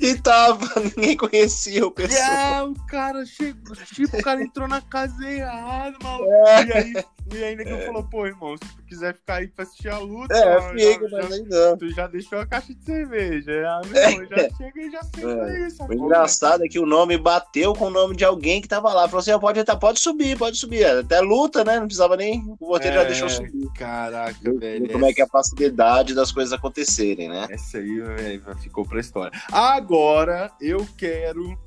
E 0.00 0.16
tava, 0.16 0.66
ninguém 0.96 1.16
conhecia 1.16 1.86
o 1.86 1.90
pessoal. 1.90 2.24
É, 2.24 2.62
o 2.62 2.74
cara 2.86 3.24
chegou, 3.26 3.76
tipo, 3.76 4.16
o 4.16 4.22
cara 4.22 4.42
entrou 4.42 4.66
na 4.66 4.80
casa 4.80 5.28
errada, 5.30 5.96
maluco. 6.02 6.32
É. 6.32 6.64
E 6.64 6.72
aí, 6.72 7.04
e 7.34 7.44
aí 7.44 7.56
ninguém 7.56 7.74
é. 7.74 7.86
falou, 7.86 8.02
pô, 8.04 8.26
irmão, 8.26 8.56
se 8.56 8.76
tu 8.76 8.82
quiser 8.84 9.14
ficar 9.14 9.36
aí 9.36 9.48
pra 9.48 9.64
assistir 9.64 9.88
a 9.88 9.98
luta, 9.98 10.34
é, 10.34 10.60
mano, 10.60 10.78
fica, 10.78 11.08
já, 11.08 11.28
mas 11.28 11.48
não. 11.48 11.76
tu 11.76 11.90
já 11.90 12.06
deixou 12.06 12.38
a 12.38 12.46
caixa 12.46 12.74
de 12.74 12.84
cerveja. 12.84 13.52
Ah, 13.66 13.80
meu 13.86 13.96
é. 13.96 14.10
irmão, 14.12 14.28
já 14.28 14.56
chega 14.56 14.80
e 14.80 14.90
já 14.90 15.02
senta 15.02 15.50
é. 15.50 15.66
isso. 15.66 15.84
O 15.84 15.92
engraçado 15.92 16.64
é 16.64 16.68
que 16.68 16.78
o 16.78 16.86
nome 16.86 17.18
bateu 17.18 17.74
com 17.74 17.86
o 17.86 17.90
nome 17.90 18.16
de 18.16 18.24
alguém 18.24 18.60
que 18.60 18.68
tava 18.68 18.92
lá. 18.92 19.08
Falou 19.08 19.20
assim, 19.20 19.38
pode, 19.38 19.64
pode 19.78 20.00
subir, 20.00 20.38
pode 20.38 20.56
subir. 20.56 20.84
Até 20.84 21.20
luta, 21.20 21.64
né? 21.64 21.78
Não 21.78 21.86
precisava 21.86 22.16
nem. 22.16 22.44
O 22.58 22.66
roteiro 22.66 22.96
é, 22.96 23.00
já 23.00 23.04
deixou 23.04 23.28
subir. 23.28 23.68
Caraca, 23.74 24.52
velho. 24.58 24.90
Como 24.90 25.06
é 25.06 25.12
que 25.12 25.20
é 25.20 25.24
a 25.24 25.28
facilidade 25.28 26.14
das 26.14 26.32
coisas 26.32 26.52
acontecerem, 26.52 27.28
né? 27.28 27.46
Essa 27.50 27.78
aí, 27.78 28.00
velho, 28.00 28.42
ficou 28.56 28.84
pra 28.86 29.00
história. 29.00 29.38
Agora 29.52 30.50
eu 30.60 30.86
quero 30.96 31.58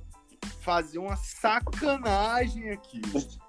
fazer 0.61 0.99
uma 0.99 1.15
sacanagem 1.15 2.69
aqui. 2.71 3.01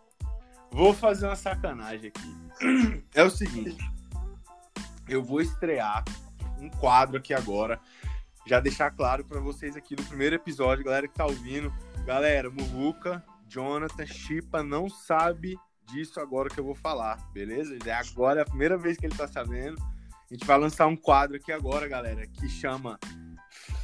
Vou 0.72 0.94
fazer 0.94 1.26
uma 1.26 1.36
sacanagem 1.36 2.08
aqui. 2.08 3.02
É 3.14 3.22
o 3.22 3.30
seguinte. 3.30 3.76
Eu 5.06 5.22
vou 5.22 5.42
estrear 5.42 6.02
um 6.58 6.70
quadro 6.70 7.18
aqui 7.18 7.34
agora. 7.34 7.78
Já 8.46 8.58
deixar 8.58 8.90
claro 8.90 9.22
para 9.22 9.38
vocês 9.38 9.76
aqui 9.76 9.94
no 9.94 10.02
primeiro 10.04 10.34
episódio, 10.34 10.84
galera 10.84 11.06
que 11.06 11.14
tá 11.14 11.26
ouvindo. 11.26 11.70
Galera, 12.06 12.50
Muruca, 12.50 13.22
Jonathan, 13.46 14.06
Chipa 14.06 14.62
não 14.62 14.88
sabe 14.88 15.58
disso 15.84 16.18
agora 16.18 16.48
que 16.48 16.58
eu 16.58 16.64
vou 16.64 16.74
falar, 16.74 17.18
beleza? 17.32 17.76
É 17.84 17.92
agora 17.92 18.40
é 18.40 18.42
a 18.42 18.46
primeira 18.46 18.78
vez 18.78 18.96
que 18.96 19.04
ele 19.04 19.14
tá 19.14 19.28
sabendo. 19.28 19.76
A 19.80 20.34
gente 20.34 20.46
vai 20.46 20.58
lançar 20.58 20.86
um 20.86 20.96
quadro 20.96 21.36
aqui 21.36 21.52
agora, 21.52 21.86
galera, 21.86 22.26
que 22.26 22.48
chama 22.48 22.98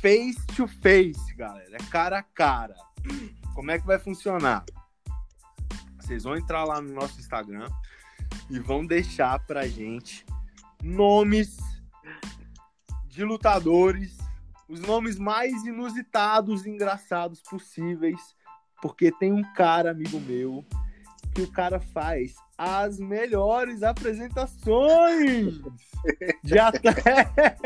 Face 0.01 0.47
to 0.57 0.67
Face, 0.67 1.35
galera. 1.37 1.77
É 1.77 1.91
cara 1.91 2.19
a 2.21 2.23
cara. 2.23 2.75
Como 3.55 3.71
é 3.71 3.79
que 3.79 3.87
vai 3.87 3.99
funcionar? 3.99 4.65
Vocês 6.09 6.25
vão 6.25 6.37
entrar 6.39 6.65
lá 6.65 6.81
no 6.81 6.95
nosso 6.95 7.21
Instagram 7.21 7.69
e 8.49 8.59
vão 8.59 8.87
deixar 8.87 9.39
pra 9.41 9.69
gente 9.69 10.25
nomes 10.83 11.59
de 13.09 13.23
lutadores, 13.23 14.17
os 14.67 14.81
nomes 14.81 15.19
mais 15.19 15.67
inusitados 15.67 16.65
e 16.65 16.71
engraçados 16.71 17.43
possíveis, 17.43 18.19
porque 18.81 19.13
tem 19.13 19.35
um 19.35 19.43
cara, 19.53 19.91
amigo 19.91 20.19
meu, 20.19 20.65
que 21.35 21.43
o 21.43 21.53
cara 21.53 21.79
faz 21.79 22.37
as 22.57 22.99
melhores 22.99 23.83
apresentações 23.83 25.61
de 26.43 26.57
atleta. 26.59 27.59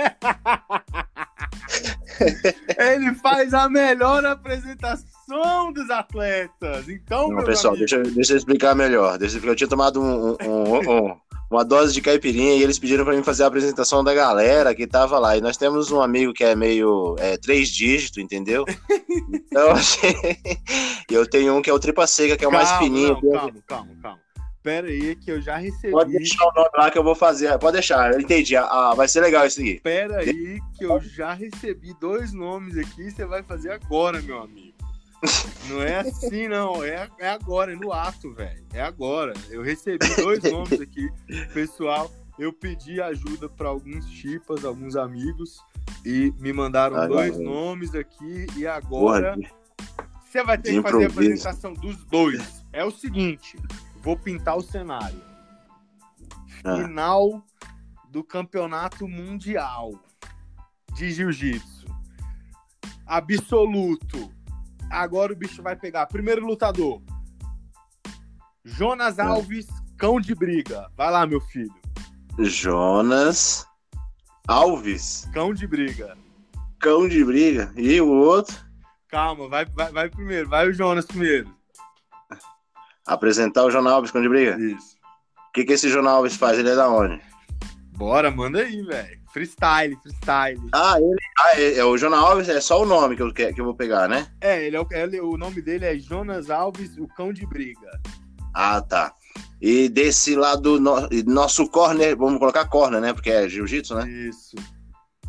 Ele 2.76 3.14
faz 3.14 3.54
a 3.54 3.68
melhor 3.68 4.26
apresentação 4.26 5.11
dos 5.72 5.88
atletas. 5.90 6.88
Então, 6.88 7.28
Não, 7.28 7.44
pessoal, 7.44 7.76
deixa, 7.76 8.02
deixa 8.02 8.32
eu 8.32 8.36
explicar 8.36 8.74
melhor. 8.74 9.18
Deixa 9.18 9.38
eu, 9.38 9.44
eu 9.44 9.56
tinha 9.56 9.68
tomado 9.68 10.00
um, 10.00 10.32
um, 10.32 10.78
um, 10.78 11.16
uma 11.50 11.64
dose 11.64 11.92
de 11.92 12.00
caipirinha 12.00 12.54
e 12.54 12.62
eles 12.62 12.78
pediram 12.78 13.04
para 13.04 13.14
mim 13.14 13.22
fazer 13.22 13.44
a 13.44 13.46
apresentação 13.46 14.02
da 14.02 14.14
galera 14.14 14.74
que 14.74 14.86
tava 14.86 15.18
lá. 15.18 15.36
E 15.36 15.40
nós 15.40 15.56
temos 15.56 15.90
um 15.90 16.00
amigo 16.00 16.32
que 16.32 16.44
é 16.44 16.56
meio 16.56 17.16
é, 17.18 17.36
três 17.36 17.68
dígitos, 17.68 18.18
entendeu? 18.18 18.64
Então, 19.30 19.74
eu 21.10 21.28
tenho 21.28 21.56
um 21.56 21.62
que 21.62 21.70
é 21.70 21.72
o 21.72 21.78
tripa 21.78 22.06
seca, 22.06 22.36
que 22.36 22.44
é 22.44 22.48
o 22.48 22.50
calma, 22.50 22.66
mais 22.66 22.78
fininho. 22.78 23.18
Não, 23.22 23.32
calma, 23.32 23.62
calma, 23.66 23.96
calma. 24.02 24.22
Pera 24.62 24.86
aí, 24.86 25.16
que 25.16 25.30
eu 25.32 25.42
já 25.42 25.56
recebi. 25.56 25.90
Pode 25.90 26.12
deixar 26.12 26.44
o 26.44 26.52
nome 26.54 26.70
lá 26.74 26.88
que 26.88 26.96
eu 26.96 27.02
vou 27.02 27.16
fazer. 27.16 27.58
Pode 27.58 27.72
deixar, 27.74 28.12
eu 28.12 28.20
entendi. 28.20 28.56
Ah, 28.56 28.94
vai 28.96 29.08
ser 29.08 29.20
legal 29.20 29.44
isso 29.44 29.60
aqui. 29.60 29.80
Pera 29.82 30.18
aí, 30.18 30.60
que 30.78 30.84
eu 30.84 31.00
já 31.00 31.32
recebi 31.32 31.92
dois 32.00 32.32
nomes 32.32 32.78
aqui. 32.78 33.10
Você 33.10 33.26
vai 33.26 33.42
fazer 33.42 33.72
agora, 33.72 34.22
meu 34.22 34.40
amigo. 34.40 34.72
Não 35.68 35.82
é 35.82 36.00
assim, 36.00 36.48
não. 36.48 36.82
É, 36.82 37.08
é 37.18 37.28
agora, 37.28 37.72
é 37.72 37.76
no 37.76 37.92
ato, 37.92 38.32
velho. 38.32 38.64
É 38.72 38.82
agora. 38.82 39.32
Eu 39.50 39.62
recebi 39.62 40.06
dois 40.16 40.42
nomes 40.50 40.80
aqui, 40.80 41.08
pessoal. 41.52 42.10
eu 42.38 42.52
pedi 42.52 43.00
ajuda 43.00 43.48
para 43.48 43.68
alguns 43.68 44.08
chipas, 44.08 44.64
alguns 44.64 44.96
amigos, 44.96 45.60
e 46.04 46.32
me 46.38 46.52
mandaram 46.52 46.96
Ai, 46.96 47.08
dois 47.08 47.38
nomes 47.38 47.94
aqui, 47.94 48.46
e 48.56 48.66
agora 48.66 49.36
você 50.24 50.42
vai 50.42 50.58
ter 50.58 50.72
que 50.72 50.82
fazer 50.82 51.04
a 51.04 51.08
apresentação 51.08 51.74
dos 51.74 52.04
dois. 52.06 52.64
É 52.72 52.84
o 52.84 52.90
seguinte, 52.90 53.56
vou 54.00 54.16
pintar 54.16 54.56
o 54.56 54.62
cenário. 54.62 55.20
Ah. 56.64 56.76
Final 56.76 57.44
do 58.10 58.24
Campeonato 58.24 59.06
Mundial 59.06 59.92
de 60.94 61.10
Jiu-Jitsu. 61.10 61.86
Absoluto. 63.06 64.32
Agora 64.92 65.32
o 65.32 65.36
bicho 65.36 65.62
vai 65.62 65.74
pegar. 65.74 66.06
Primeiro 66.06 66.44
lutador. 66.46 67.02
Jonas. 68.64 69.18
Alves, 69.18 69.66
cão 69.98 70.20
de 70.20 70.34
briga. 70.34 70.88
Vai 70.96 71.10
lá, 71.10 71.26
meu 71.26 71.40
filho. 71.40 71.72
Jonas 72.38 73.66
Alves, 74.48 75.28
Cão 75.32 75.52
de 75.52 75.66
briga. 75.66 76.16
cão 76.80 77.06
de 77.08 77.24
briga. 77.24 77.72
E 77.76 78.00
o 78.00 78.08
outro? 78.08 78.56
Calma, 79.08 79.48
vai, 79.48 79.64
vai, 79.66 79.92
vai 79.92 80.08
primeiro. 80.10 80.48
Vai 80.48 80.68
o 80.68 80.72
Jonas 80.72 81.04
primeiro. 81.06 81.54
Apresentar 83.06 83.64
o 83.64 83.70
Jonas 83.70 83.92
Alves, 83.92 84.10
cão 84.10 84.22
de 84.22 84.28
briga. 84.28 84.58
Isso. 84.58 84.96
O 85.48 85.52
que, 85.52 85.64
que 85.64 85.72
esse 85.74 85.88
Jonas 85.90 86.12
Alves 86.12 86.36
faz? 86.36 86.58
Ele 86.58 86.70
é 86.70 86.74
da 86.76 86.88
onde? 86.88 87.20
Bora, 87.96 88.30
manda 88.30 88.60
aí, 88.60 88.82
velho. 88.82 89.21
Freestyle, 89.32 89.96
freestyle. 90.02 90.60
Ah, 90.72 91.00
ele. 91.00 91.16
Ah, 91.38 91.60
é, 91.60 91.78
é 91.78 91.84
o 91.84 91.96
Jonas 91.96 92.20
Alves 92.20 92.48
é 92.48 92.60
só 92.60 92.82
o 92.82 92.86
nome 92.86 93.16
que 93.16 93.22
eu, 93.22 93.32
que, 93.32 93.52
que 93.52 93.60
eu 93.60 93.64
vou 93.64 93.74
pegar, 93.74 94.08
né? 94.08 94.26
É, 94.40 94.64
ele 94.66 94.76
é 94.76 94.80
o, 94.80 94.86
ele- 94.90 95.20
o 95.20 95.36
nome 95.38 95.62
dele 95.62 95.84
é 95.86 95.96
Jonas 95.98 96.50
Alves, 96.50 96.96
o 96.98 97.06
cão 97.08 97.32
de 97.32 97.46
briga. 97.46 98.00
Ah, 98.54 98.80
tá. 98.82 99.12
E 99.60 99.88
desse 99.88 100.34
lado, 100.36 100.78
no- 100.78 101.08
nosso 101.26 101.66
corner, 101.68 102.16
vamos 102.16 102.38
colocar 102.38 102.66
corner, 102.66 103.00
né? 103.00 103.12
Porque 103.12 103.30
é 103.30 103.48
jiu-jitsu, 103.48 103.94
né? 103.94 104.06
Isso. 104.08 104.54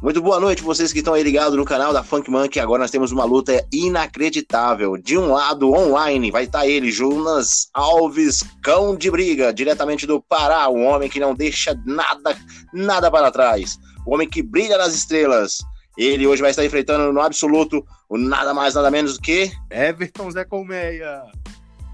Muito 0.01 0.21
boa 0.21 0.37
noite, 0.37 0.61
vocês 0.61 0.91
que 0.91 0.99
estão 0.99 1.13
aí 1.13 1.23
ligados 1.23 1.55
no 1.57 1.63
canal 1.63 1.93
da 1.93 2.03
Funk 2.03 2.29
Monkey. 2.29 2.59
Agora 2.59 2.81
nós 2.81 2.91
temos 2.91 3.13
uma 3.13 3.23
luta 3.23 3.65
inacreditável. 3.71 4.97
De 4.97 5.17
um 5.17 5.31
lado, 5.31 5.71
online, 5.71 6.29
vai 6.29 6.43
estar 6.43 6.67
ele, 6.67 6.91
Jonas 6.91 7.69
Alves, 7.73 8.43
cão 8.61 8.97
de 8.97 9.09
briga, 9.09 9.53
diretamente 9.53 10.05
do 10.05 10.21
Pará. 10.21 10.67
Um 10.67 10.83
homem 10.85 11.09
que 11.09 11.21
não 11.21 11.33
deixa 11.33 11.73
nada, 11.85 12.35
nada 12.73 13.09
para 13.09 13.31
trás. 13.31 13.77
O 14.05 14.13
homem 14.13 14.29
que 14.29 14.41
brilha 14.41 14.77
nas 14.77 14.93
estrelas. 14.93 15.59
Ele 15.97 16.25
hoje 16.25 16.41
vai 16.41 16.51
estar 16.51 16.65
enfrentando 16.65 17.13
no 17.13 17.21
absoluto 17.21 17.85
o 18.09 18.17
nada 18.17 18.53
mais, 18.53 18.73
nada 18.73 18.89
menos 18.89 19.15
do 19.17 19.21
que 19.21 19.51
Everton 19.69 20.31
Zé 20.31 20.43
Colmeia. 20.43 21.23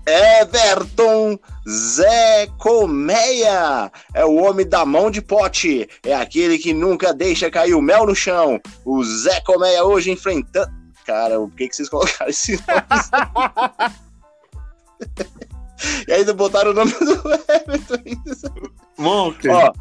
Everton 0.06 1.38
Zé 1.68 2.48
Colmeia. 2.58 3.92
É 4.14 4.26
o 4.26 4.36
homem 4.36 4.68
da 4.68 4.86
mão 4.86 5.12
de 5.12 5.22
pote. 5.22 5.88
É 6.04 6.16
aquele 6.16 6.58
que 6.58 6.74
nunca 6.74 7.14
deixa 7.14 7.52
cair 7.52 7.76
o 7.76 7.82
mel 7.82 8.06
no 8.08 8.16
chão. 8.16 8.60
O 8.86 9.04
Zé 9.04 9.42
Colmeia 9.42 9.84
hoje 9.84 10.12
enfrentando. 10.12 10.72
Cara, 11.06 11.40
por 11.40 11.52
que, 11.52 11.68
que 11.68 11.76
vocês 11.76 11.90
colocaram 11.90 12.30
esse 12.30 12.54
nome? 12.54 14.00
e 16.08 16.14
ainda 16.14 16.34
botaram 16.34 16.72
o 16.72 16.74
nome 16.74 16.92
do 16.92 17.34
Everton. 17.50 17.96
ainda. 18.06 18.36
Monk, 18.98 19.48
Ó, 19.48 19.72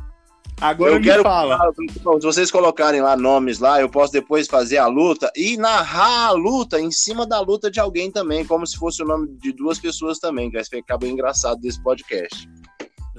agora 0.60 0.92
eu 0.92 1.00
me 1.00 1.04
quero 1.04 1.22
fala. 1.22 1.72
se 1.76 2.02
vocês 2.02 2.50
colocarem 2.50 3.00
lá 3.00 3.16
nomes 3.16 3.58
lá, 3.58 3.80
eu 3.80 3.88
posso 3.88 4.12
depois 4.12 4.46
fazer 4.46 4.78
a 4.78 4.86
luta 4.86 5.30
e 5.36 5.56
narrar 5.56 6.26
a 6.26 6.32
luta 6.32 6.80
em 6.80 6.90
cima 6.90 7.26
da 7.26 7.40
luta 7.40 7.70
de 7.70 7.80
alguém 7.80 8.10
também, 8.10 8.44
como 8.44 8.66
se 8.66 8.76
fosse 8.76 9.02
o 9.02 9.06
nome 9.06 9.28
de 9.38 9.52
duas 9.52 9.78
pessoas 9.78 10.18
também, 10.18 10.50
que 10.50 10.56
vai 10.56 10.64
ficar 10.64 10.98
bem 10.98 11.12
engraçado 11.12 11.60
desse 11.60 11.82
podcast. 11.82 12.48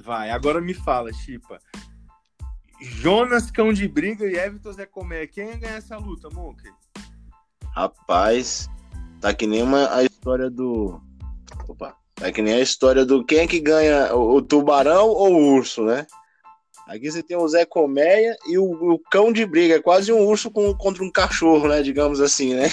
Vai, 0.04 0.30
agora 0.32 0.62
me 0.62 0.74
fala, 0.74 1.12
Chipa. 1.14 1.60
Jonas 2.82 3.52
Cão 3.52 3.74
de 3.74 3.88
Briga 3.88 4.26
e 4.26 4.36
Everton 4.36 4.72
Zé 4.72 4.86
Colmeia. 4.86 5.28
Quem 5.28 5.50
ia 5.50 5.58
ganhar 5.58 5.76
essa 5.76 5.98
luta, 5.98 6.30
Monk? 6.30 6.64
Rapaz, 7.76 8.70
tá 9.20 9.34
que 9.34 9.46
nem 9.46 9.62
uma, 9.62 9.94
a 9.94 10.04
história 10.04 10.50
do. 10.50 11.02
Opa, 11.68 11.96
tá 12.16 12.32
que 12.32 12.42
nem 12.42 12.54
a 12.54 12.62
história 12.62 13.06
do 13.06 13.24
quem 13.24 13.40
é 13.40 13.48
que 13.48 13.60
ganha, 13.60 14.16
o, 14.16 14.38
o 14.38 14.42
tubarão 14.42 15.08
ou 15.08 15.34
o 15.34 15.56
urso, 15.56 15.84
né? 15.84 16.08
Aqui 16.90 17.12
você 17.12 17.22
tem 17.22 17.38
o 17.38 17.48
Zé 17.48 17.66
Colmeia 17.66 18.36
e 18.48 18.58
o, 18.58 18.64
o 18.94 19.00
cão 19.12 19.32
de 19.32 19.46
briga, 19.46 19.76
é 19.76 19.80
quase 19.80 20.12
um 20.12 20.26
urso 20.26 20.50
com- 20.50 20.74
contra 20.74 21.04
um 21.04 21.12
cachorro, 21.12 21.68
né? 21.68 21.84
Digamos 21.84 22.20
assim, 22.20 22.56
né? 22.56 22.68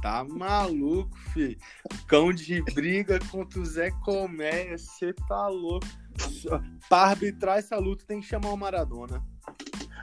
Tá 0.00 0.24
maluco, 0.24 1.10
filho. 1.34 1.58
Cão 2.06 2.32
de 2.32 2.62
Briga 2.72 3.18
contra 3.32 3.58
o 3.58 3.66
Zé 3.66 3.90
Colmeia. 4.04 4.78
Você 4.78 5.12
tá 5.28 5.48
louco. 5.48 5.84
Pra 6.88 6.98
arbitrar 6.98 7.58
essa 7.58 7.76
luta 7.78 8.04
tem 8.06 8.20
que 8.20 8.26
chamar 8.28 8.50
o 8.52 8.56
Maradona. 8.56 9.20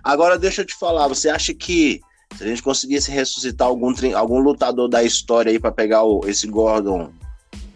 Agora 0.03 0.37
deixa 0.37 0.61
eu 0.61 0.65
te 0.65 0.75
falar, 0.75 1.07
você 1.07 1.29
acha 1.29 1.53
que 1.53 2.01
se 2.35 2.43
a 2.43 2.47
gente 2.47 2.61
conseguisse 2.61 3.09
ressuscitar 3.09 3.69
algum, 3.69 3.93
algum 4.17 4.39
lutador 4.39 4.89
da 4.89 5.01
história 5.01 5.49
aí 5.49 5.59
pra 5.59 5.71
pegar 5.71 6.03
o, 6.03 6.27
esse 6.27 6.45
Gordon 6.45 7.13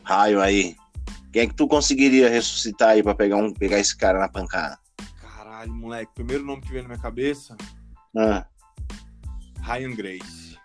Raio 0.03 0.41
aí, 0.41 0.75
quem 1.31 1.43
é 1.43 1.47
que 1.47 1.55
tu 1.55 1.69
conseguiria 1.69 2.27
ressuscitar 2.29 2.89
aí 2.89 3.01
pra 3.01 3.15
pegar, 3.15 3.37
um, 3.37 3.53
pegar 3.53 3.79
esse 3.79 3.95
cara 3.95 4.19
na 4.19 4.27
pancada? 4.27 4.77
Caralho, 5.59 5.73
moleque. 5.73 6.13
Primeiro 6.15 6.45
nome 6.45 6.61
que 6.61 6.69
veio 6.69 6.83
na 6.83 6.89
minha 6.89 7.01
cabeça: 7.01 7.57
Ah, 8.15 8.45
Ryan 9.61 9.93
Grace. 9.93 10.57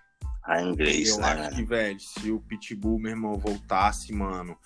Ryan 0.46 0.74
Grace, 0.74 1.09
Eu 1.09 1.18
né? 1.18 1.26
acho 1.26 1.57
que, 1.57 1.64
velho, 1.64 2.00
se 2.00 2.30
o 2.30 2.38
Pitbull, 2.40 2.98
meu 3.00 3.11
irmão, 3.11 3.35
voltasse, 3.37 4.12
mano, 4.12 4.57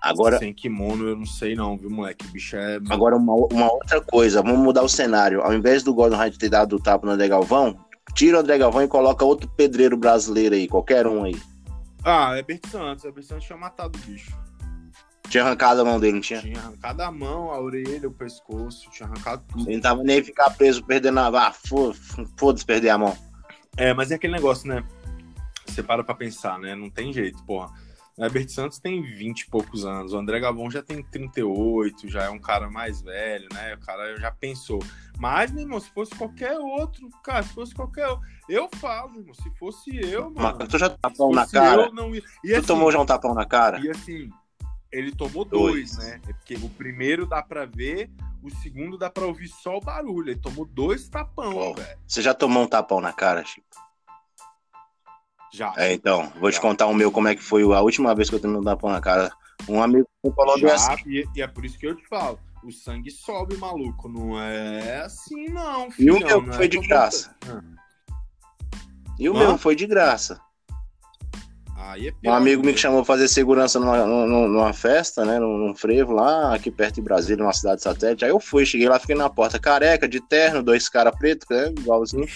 Agora, 0.00 0.38
sem 0.38 0.54
kimono, 0.54 1.08
eu 1.08 1.16
não 1.16 1.26
sei 1.26 1.54
não, 1.54 1.76
viu, 1.76 1.90
moleque? 1.90 2.24
O 2.26 2.30
bicho 2.30 2.56
é. 2.56 2.76
Agora, 2.88 3.16
uma, 3.16 3.34
uma 3.34 3.70
outra 3.70 4.00
coisa, 4.00 4.40
vamos 4.40 4.60
mudar 4.60 4.82
o 4.82 4.88
cenário. 4.88 5.42
Ao 5.42 5.52
invés 5.52 5.82
do 5.82 5.92
Gordon 5.92 6.16
Hyde 6.16 6.38
ter 6.38 6.48
dado 6.48 6.76
o 6.76 6.80
tapa 6.80 7.04
no 7.04 7.12
André 7.12 7.28
Galvão, 7.28 7.78
tira 8.14 8.38
o 8.38 8.40
André 8.40 8.56
Galvão 8.56 8.82
e 8.82 8.88
coloca 8.88 9.24
outro 9.24 9.48
pedreiro 9.48 9.96
brasileiro 9.96 10.54
aí, 10.54 10.68
qualquer 10.68 11.06
um 11.06 11.24
aí. 11.24 11.36
Ah, 12.04 12.36
é 12.36 12.42
Bert 12.42 12.66
Santos. 12.68 13.04
É 13.04 13.10
Bert 13.10 13.26
Santos 13.26 13.44
tinha 13.44 13.58
matado 13.58 13.98
o 13.98 14.06
bicho. 14.06 14.30
Tinha 15.28 15.44
arrancado 15.44 15.80
a 15.80 15.84
mão 15.84 15.98
dele, 16.00 16.14
não 16.14 16.20
tinha? 16.20 16.40
Tinha 16.40 16.58
arrancado 16.58 17.02
a 17.02 17.10
mão, 17.10 17.50
a 17.50 17.60
orelha, 17.60 18.08
o 18.08 18.12
pescoço, 18.12 18.88
tinha 18.90 19.08
arrancado 19.08 19.42
tudo. 19.48 19.64
Ele 19.66 19.74
não 19.76 19.82
tava 19.82 20.02
nem 20.02 20.22
ficar 20.22 20.50
preso, 20.50 20.84
perdendo 20.84 21.18
a. 21.20 21.48
Ah, 21.48 21.52
fo- 21.52 21.94
foda-se 22.38 22.64
perder 22.64 22.90
a 22.90 22.98
mão. 22.98 23.16
É, 23.76 23.92
mas 23.92 24.10
é 24.10 24.14
aquele 24.14 24.32
negócio, 24.32 24.68
né? 24.68 24.84
Você 25.66 25.82
para 25.82 26.02
pra 26.04 26.14
pensar, 26.14 26.58
né? 26.58 26.74
Não 26.74 26.88
tem 26.88 27.12
jeito, 27.12 27.42
porra. 27.44 27.70
O 28.16 28.24
Herbert 28.24 28.48
Santos 28.48 28.78
tem 28.78 29.02
20 29.02 29.40
e 29.42 29.50
poucos 29.50 29.84
anos, 29.84 30.14
o 30.14 30.16
André 30.16 30.40
Gavon 30.40 30.70
já 30.70 30.82
tem 30.82 31.02
38, 31.02 32.08
já 32.08 32.22
é 32.22 32.30
um 32.30 32.38
cara 32.38 32.70
mais 32.70 33.02
velho, 33.02 33.46
né? 33.52 33.74
O 33.74 33.80
cara 33.84 34.16
já 34.18 34.30
pensou. 34.30 34.78
Mas, 35.18 35.50
meu 35.52 35.62
irmão, 35.64 35.78
se 35.78 35.90
fosse 35.90 36.14
qualquer 36.14 36.58
outro, 36.58 37.10
cara, 37.22 37.42
se 37.42 37.52
fosse 37.52 37.74
qualquer 37.74 38.06
outro. 38.08 38.26
Eu 38.48 38.70
falo, 38.76 39.18
irmão, 39.18 39.34
se 39.34 39.50
fosse 39.58 39.94
eu, 39.96 40.30
mano. 40.30 40.56
Mas 40.58 40.68
tu 40.68 40.78
já 40.78 40.88
tapão 40.88 41.30
na 41.30 41.42
fosse 41.42 41.52
cara? 41.52 41.82
eu, 41.82 41.92
não. 41.92 42.14
E 42.14 42.22
Tu 42.22 42.54
assim, 42.56 42.66
tomou 42.66 42.90
já 42.90 42.98
um 43.00 43.04
tapão 43.06 43.34
na 43.34 43.44
cara? 43.44 43.78
E 43.80 43.90
assim, 43.90 44.30
ele 44.92 45.12
tomou 45.14 45.44
dois, 45.44 45.96
Dois. 45.96 45.98
né? 45.98 46.20
É 46.28 46.32
porque 46.32 46.54
o 46.54 46.68
primeiro 46.70 47.26
dá 47.26 47.42
pra 47.42 47.64
ver, 47.64 48.10
o 48.42 48.50
segundo 48.50 48.96
dá 48.96 49.10
pra 49.10 49.26
ouvir 49.26 49.48
só 49.48 49.76
o 49.76 49.80
barulho. 49.80 50.30
Ele 50.30 50.40
tomou 50.40 50.64
dois 50.64 51.08
tapão, 51.08 51.74
velho. 51.74 51.98
Você 52.06 52.22
já 52.22 52.32
tomou 52.32 52.62
um 52.62 52.66
tapão 52.68 53.00
na 53.00 53.12
cara, 53.12 53.44
Chico? 53.44 53.66
Já. 55.52 55.72
É, 55.76 55.92
então, 55.92 56.30
vou 56.40 56.50
te 56.50 56.54
Já. 56.56 56.60
contar 56.60 56.86
o 56.86 56.94
meu, 56.94 57.10
como 57.10 57.28
é 57.28 57.34
que 57.34 57.42
foi 57.42 57.62
a 57.62 57.80
última 57.80 58.14
vez 58.14 58.28
que 58.28 58.36
eu 58.36 58.40
tomei 58.40 58.58
um 58.58 58.64
tapão 58.64 58.90
na 58.90 59.00
cara. 59.00 59.32
Um 59.68 59.82
amigo 59.82 60.06
falou 60.34 60.58
Já, 60.58 60.74
assim. 60.74 61.02
e, 61.06 61.24
e 61.34 61.42
é 61.42 61.46
por 61.46 61.64
isso 61.64 61.78
que 61.78 61.86
eu 61.86 61.94
te 61.96 62.06
falo. 62.06 62.38
O 62.62 62.70
sangue 62.72 63.10
sobe, 63.10 63.56
maluco. 63.56 64.08
Não 64.08 64.38
é 64.40 65.00
assim, 65.00 65.48
não, 65.48 65.88
E 65.98 66.10
o 66.10 66.18
meu 66.18 66.42
que 66.44 66.52
foi 66.52 66.68
de 66.68 66.78
graça? 66.86 67.34
E 69.18 69.28
o 69.28 69.34
Hã? 69.34 69.38
meu 69.38 69.58
foi 69.58 69.74
de 69.74 69.86
graça. 69.86 70.40
Aí 71.78 72.08
é 72.08 72.10
Um 72.10 72.14
pior, 72.14 72.34
amigo 72.34 72.62
me 72.64 72.72
né? 72.72 72.78
chamou 72.78 73.04
pra 73.04 73.14
fazer 73.14 73.28
segurança 73.28 73.78
numa, 73.78 74.04
numa, 74.06 74.48
numa 74.48 74.72
festa, 74.72 75.24
né? 75.24 75.38
Num, 75.38 75.74
frevo 75.74 76.12
lá, 76.12 76.54
aqui 76.54 76.70
perto 76.70 76.96
de 76.96 77.02
Brasília, 77.02 77.42
numa 77.42 77.52
cidade 77.52 77.82
satélite. 77.82 78.24
Aí 78.24 78.30
eu 78.30 78.40
fui, 78.40 78.64
cheguei 78.64 78.88
lá, 78.88 78.98
fiquei 78.98 79.14
na 79.14 79.28
porta, 79.28 79.58
careca, 79.58 80.08
de 80.08 80.20
terno, 80.20 80.62
dois 80.62 80.88
caras 80.88 81.16
pretos, 81.16 81.46
né? 81.50 81.72
Igualzinho. 81.78 82.26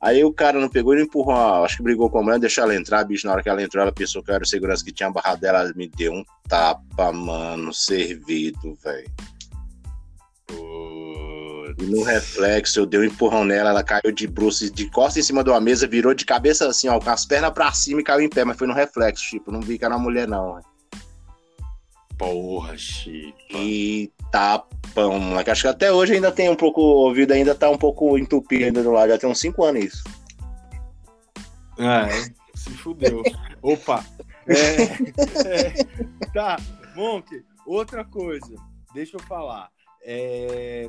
Aí 0.00 0.22
o 0.22 0.32
cara 0.32 0.60
não 0.60 0.68
pegou 0.68 0.92
e 0.92 0.96
não 0.96 1.04
empurrou, 1.04 1.64
acho 1.64 1.78
que 1.78 1.82
brigou 1.82 2.10
com 2.10 2.18
a 2.18 2.22
mulher, 2.22 2.38
deixou 2.38 2.64
ela 2.64 2.76
entrar, 2.76 3.04
bicho. 3.04 3.26
Na 3.26 3.32
hora 3.32 3.42
que 3.42 3.48
ela 3.48 3.62
entrou, 3.62 3.80
ela 3.80 3.92
pensou 3.92 4.22
que 4.22 4.30
era 4.30 4.42
o 4.42 4.46
segurança 4.46 4.84
que 4.84 4.92
tinha 4.92 5.10
barrado 5.10 5.40
dela, 5.40 5.60
ela 5.60 5.72
me 5.74 5.88
deu 5.88 6.12
um 6.12 6.24
tapa, 6.46 7.10
mano, 7.10 7.72
servido, 7.72 8.76
velho. 8.84 9.10
E 11.78 11.84
no 11.84 12.02
reflexo, 12.02 12.80
eu 12.80 12.86
dei 12.86 13.00
um 13.00 13.04
empurrão 13.04 13.44
nela, 13.44 13.70
ela 13.70 13.82
caiu 13.82 14.12
de 14.12 14.26
bruços, 14.26 14.70
de 14.70 14.88
costas 14.90 15.18
em 15.18 15.26
cima 15.26 15.42
de 15.42 15.50
uma 15.50 15.60
mesa, 15.60 15.86
virou 15.86 16.14
de 16.14 16.24
cabeça 16.24 16.68
assim, 16.68 16.88
ó, 16.88 17.00
com 17.00 17.10
as 17.10 17.26
pernas 17.26 17.52
pra 17.52 17.72
cima 17.72 18.00
e 18.00 18.04
caiu 18.04 18.20
em 18.20 18.28
pé, 18.28 18.44
mas 18.44 18.56
foi 18.56 18.66
no 18.66 18.74
reflexo, 18.74 19.24
tipo, 19.28 19.50
não 19.50 19.60
vi 19.60 19.78
que 19.78 19.84
era 19.84 19.94
uma 19.94 20.02
mulher, 20.02 20.28
não. 20.28 20.60
Porra, 22.16 22.76
Chico. 22.78 23.34
E 23.52 24.12
tapão, 24.30 25.18
moleque. 25.18 25.50
Acho 25.50 25.62
que 25.62 25.68
até 25.68 25.92
hoje 25.92 26.14
ainda 26.14 26.30
tem 26.30 26.48
um 26.48 26.54
pouco, 26.54 26.80
o 26.80 27.06
ouvido 27.06 27.32
ainda 27.32 27.54
tá 27.54 27.68
um 27.68 27.78
pouco 27.78 28.16
entupido 28.16 28.66
ainda 28.66 28.82
do 28.82 28.92
lado, 28.92 29.08
já 29.08 29.18
tem 29.18 29.28
uns 29.28 29.40
5 29.40 29.64
anos 29.64 29.84
isso. 29.84 30.04
É, 31.78 32.08
se 32.54 32.70
fudeu. 32.70 33.22
Opa. 33.60 34.04
É, 34.46 34.82
é, 35.48 35.74
tá, 36.32 36.56
Monk, 36.94 37.44
outra 37.66 38.04
coisa. 38.04 38.54
Deixa 38.94 39.16
eu 39.16 39.20
falar. 39.20 39.70
É, 40.04 40.88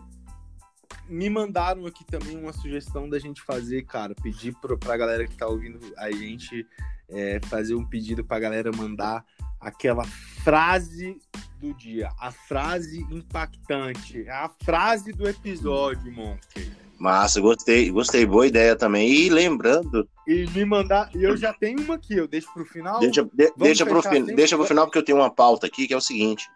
me 1.07 1.29
mandaram 1.29 1.85
aqui 1.85 2.03
também 2.05 2.37
uma 2.37 2.53
sugestão 2.53 3.09
da 3.09 3.19
gente 3.19 3.41
fazer, 3.41 3.83
cara, 3.83 4.15
pedir 4.15 4.53
pra, 4.55 4.77
pra 4.77 4.97
galera 4.97 5.27
que 5.27 5.35
tá 5.35 5.47
ouvindo 5.47 5.79
a 5.97 6.11
gente 6.11 6.65
é, 7.09 7.39
fazer 7.45 7.75
um 7.75 7.85
pedido 7.85 8.23
pra 8.23 8.39
galera 8.39 8.71
mandar 8.75 9.23
aquela 9.59 10.03
frase 10.43 11.17
do 11.59 11.73
dia, 11.73 12.09
a 12.19 12.31
frase 12.31 13.01
impactante, 13.11 14.27
a 14.29 14.49
frase 14.63 15.11
do 15.11 15.27
episódio, 15.27 16.11
Monkey. 16.11 16.71
Massa, 16.97 17.41
gostei, 17.41 17.91
gostei, 17.91 18.25
boa 18.25 18.47
ideia 18.47 18.75
também. 18.75 19.09
E 19.11 19.29
lembrando. 19.29 20.07
E 20.25 20.45
me 20.51 20.63
mandar. 20.63 21.09
Eu 21.13 21.35
já 21.35 21.53
tenho 21.53 21.81
uma 21.81 21.95
aqui, 21.95 22.15
eu 22.15 22.27
deixo 22.27 22.51
pro 22.53 22.65
final. 22.65 22.99
Deixa, 22.99 23.23
de, 23.23 23.51
deixa, 23.57 23.85
pro, 23.85 24.01
fin, 24.01 24.23
deixa 24.23 24.55
pro 24.55 24.65
final, 24.65 24.85
porque 24.85 24.99
eu 24.99 25.03
tenho 25.03 25.17
uma 25.17 25.29
pauta 25.29 25.67
aqui 25.67 25.87
que 25.87 25.93
é 25.93 25.97
o 25.97 26.01
seguinte. 26.01 26.49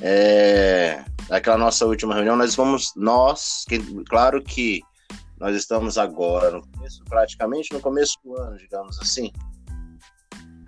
É, 0.00 1.04
aquela 1.30 1.58
nossa 1.58 1.86
última 1.86 2.14
reunião, 2.14 2.36
nós 2.36 2.54
vamos. 2.54 2.92
Nós, 2.96 3.64
que, 3.68 3.78
claro 4.04 4.42
que 4.42 4.80
nós 5.38 5.54
estamos 5.56 5.98
agora, 5.98 6.50
no 6.50 6.66
começo, 6.66 7.04
praticamente 7.04 7.72
no 7.72 7.80
começo 7.80 8.18
do 8.24 8.36
ano, 8.36 8.56
digamos 8.56 8.98
assim. 9.00 9.30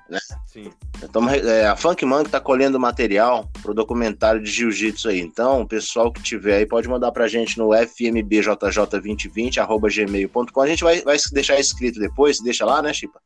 Né? 0.08 0.20
Sim. 0.46 0.70
Então, 1.02 1.28
é, 1.28 1.66
a 1.66 1.74
Funk 1.74 2.04
Man 2.04 2.22
está 2.22 2.38
colhendo 2.40 2.78
material 2.78 3.50
para 3.60 3.72
o 3.72 3.74
documentário 3.74 4.40
de 4.40 4.48
jiu-jitsu 4.50 5.08
aí. 5.08 5.18
Então, 5.20 5.62
o 5.62 5.66
pessoal 5.66 6.12
que 6.12 6.22
tiver 6.22 6.58
aí 6.58 6.66
pode 6.66 6.88
mandar 6.88 7.10
para 7.10 7.24
a 7.24 7.28
gente 7.28 7.58
no 7.58 7.70
fmbjj2020.gmail.com. 7.70 10.60
A 10.60 10.66
gente 10.66 10.84
vai, 10.84 11.02
vai 11.02 11.16
deixar 11.32 11.58
escrito 11.58 11.98
depois, 11.98 12.38
deixa 12.40 12.64
lá, 12.64 12.80
né, 12.80 12.92
Chipa? 12.92 13.20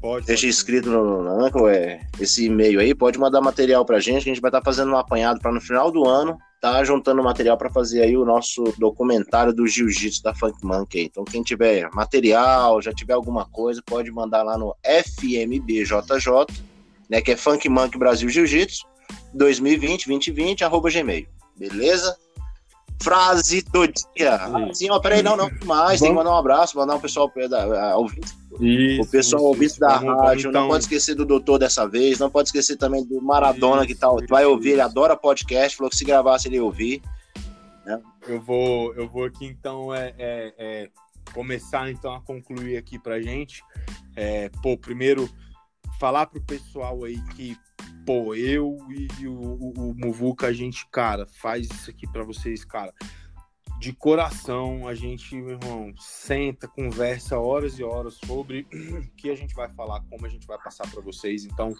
Pode. 0.00 0.32
Escrito 0.32 0.90
no, 0.90 1.22
no, 1.22 1.68
é, 1.68 2.00
esse 2.18 2.46
e-mail 2.46 2.80
aí, 2.80 2.94
pode 2.94 3.18
mandar 3.18 3.40
material 3.40 3.84
pra 3.84 4.00
gente, 4.00 4.24
que 4.24 4.30
a 4.30 4.34
gente 4.34 4.40
vai 4.40 4.48
estar 4.48 4.60
tá 4.60 4.64
fazendo 4.64 4.92
um 4.92 4.96
apanhado 4.96 5.40
para 5.40 5.52
no 5.52 5.60
final 5.60 5.90
do 5.90 6.06
ano 6.06 6.38
tá 6.60 6.84
juntando 6.84 7.22
material 7.22 7.56
para 7.56 7.70
fazer 7.70 8.02
aí 8.02 8.16
o 8.16 8.24
nosso 8.24 8.62
documentário 8.78 9.52
do 9.52 9.66
jiu-jitsu 9.66 10.22
da 10.22 10.34
Funk 10.34 10.58
Monkey. 10.62 11.04
Então, 11.04 11.24
quem 11.24 11.42
tiver 11.42 11.88
material, 11.92 12.82
já 12.82 12.92
tiver 12.92 13.14
alguma 13.14 13.46
coisa, 13.46 13.82
pode 13.84 14.10
mandar 14.10 14.42
lá 14.42 14.58
no 14.58 14.76
FMBJJ, 14.84 15.90
né, 17.08 17.22
que 17.22 17.32
é 17.32 17.36
Funk 17.36 17.66
Monkey 17.68 17.98
Brasil 17.98 18.28
Jiu-Jitsu 18.28 18.86
2020 19.32 20.06
2020 20.06 20.64
arroba 20.64 20.90
gmail. 20.90 21.26
Beleza? 21.56 22.14
Frase 23.02 23.62
do 23.62 23.86
dia. 23.86 24.38
Sim, 24.74 24.90
ó, 24.90 25.00
peraí, 25.00 25.22
não, 25.22 25.36
não, 25.36 25.50
mais. 25.64 26.00
Tem 26.00 26.10
que 26.10 26.14
mandar 26.14 26.32
um 26.32 26.36
abraço, 26.36 26.76
mandar 26.76 26.96
um 26.96 27.00
pessoal 27.00 27.32
da, 27.48 27.96
ouvinte. 27.96 28.39
Isso, 28.60 29.02
o 29.02 29.06
pessoal 29.06 29.42
ouvinte 29.44 29.78
da 29.78 29.98
vamos, 29.98 30.20
rádio. 30.22 30.48
Então... 30.50 30.62
Não 30.62 30.68
pode 30.68 30.84
esquecer 30.84 31.14
do 31.14 31.24
doutor 31.24 31.58
dessa 31.58 31.86
vez. 31.86 32.18
Não 32.18 32.30
pode 32.30 32.48
esquecer 32.48 32.76
também 32.76 33.04
do 33.04 33.20
Maradona, 33.20 33.84
isso, 33.84 33.88
que 33.88 33.94
tá, 33.94 34.08
vai 34.28 34.44
ouvir. 34.44 34.70
Ele 34.70 34.80
adora 34.80 35.16
podcast. 35.16 35.76
Falou 35.76 35.90
que 35.90 35.96
se 35.96 36.04
gravasse 36.04 36.48
ele 36.48 36.56
ia 36.56 36.64
ouvir. 36.64 37.02
Né? 37.84 38.00
Eu, 38.26 38.40
vou, 38.40 38.94
eu 38.94 39.08
vou 39.08 39.24
aqui, 39.24 39.46
então, 39.46 39.94
é, 39.94 40.14
é, 40.18 40.54
é 40.58 40.90
começar 41.32 41.90
então 41.90 42.14
a 42.14 42.20
concluir 42.20 42.76
aqui 42.76 42.98
pra 42.98 43.20
gente. 43.20 43.62
É, 44.16 44.48
pô, 44.62 44.76
primeiro, 44.76 45.28
falar 45.98 46.26
pro 46.26 46.40
pessoal 46.40 47.04
aí 47.04 47.20
que 47.36 47.56
pô, 48.04 48.34
eu 48.34 48.78
e 49.18 49.26
o, 49.26 49.32
o, 49.32 49.90
o 49.90 49.94
Muvuca, 49.94 50.48
a 50.48 50.52
gente, 50.52 50.86
cara, 50.90 51.26
faz 51.26 51.68
isso 51.70 51.90
aqui 51.90 52.06
para 52.10 52.24
vocês, 52.24 52.64
cara. 52.64 52.92
De 53.80 53.94
coração, 53.94 54.86
a 54.86 54.94
gente, 54.94 55.34
meu 55.34 55.58
irmão, 55.58 55.90
senta, 55.96 56.68
conversa 56.68 57.38
horas 57.38 57.78
e 57.78 57.82
horas 57.82 58.18
sobre 58.26 58.66
o 58.70 59.16
que 59.16 59.30
a 59.30 59.34
gente 59.34 59.54
vai 59.54 59.70
falar, 59.70 60.02
como 60.02 60.26
a 60.26 60.28
gente 60.28 60.46
vai 60.46 60.58
passar 60.58 60.86
para 60.90 61.00
vocês. 61.00 61.46
Então, 61.46 61.74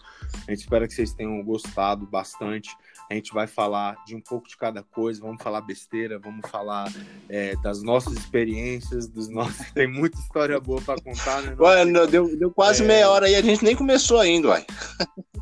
a 0.49 0.51
gente 0.51 0.61
espera 0.61 0.89
que 0.89 0.95
vocês 0.95 1.13
tenham 1.13 1.45
gostado 1.45 2.07
bastante. 2.07 2.75
A 3.11 3.13
gente 3.13 3.35
vai 3.35 3.47
falar 3.47 4.03
de 4.07 4.17
um 4.17 4.21
pouco 4.23 4.49
de 4.49 4.57
cada 4.57 4.83
coisa, 4.83 5.21
vamos 5.21 5.43
falar 5.43 5.61
besteira, 5.61 6.19
vamos 6.19 6.49
falar 6.49 6.91
é, 7.29 7.55
das 7.57 7.83
nossas 7.83 8.15
experiências, 8.15 9.07
dos 9.07 9.29
nossos. 9.31 9.71
Tem 9.73 9.87
muita 9.87 10.19
história 10.21 10.59
boa 10.59 10.81
para 10.81 11.03
contar, 11.03 11.43
né? 11.43 11.55
Ué, 11.59 11.85
deu, 12.07 12.35
deu 12.35 12.51
quase 12.51 12.83
é... 12.83 12.87
meia 12.87 13.11
hora 13.11 13.29
e 13.29 13.35
a 13.35 13.43
gente 13.43 13.63
nem 13.63 13.77
começou 13.77 14.19
ainda, 14.19 14.49
uai. 14.49 14.65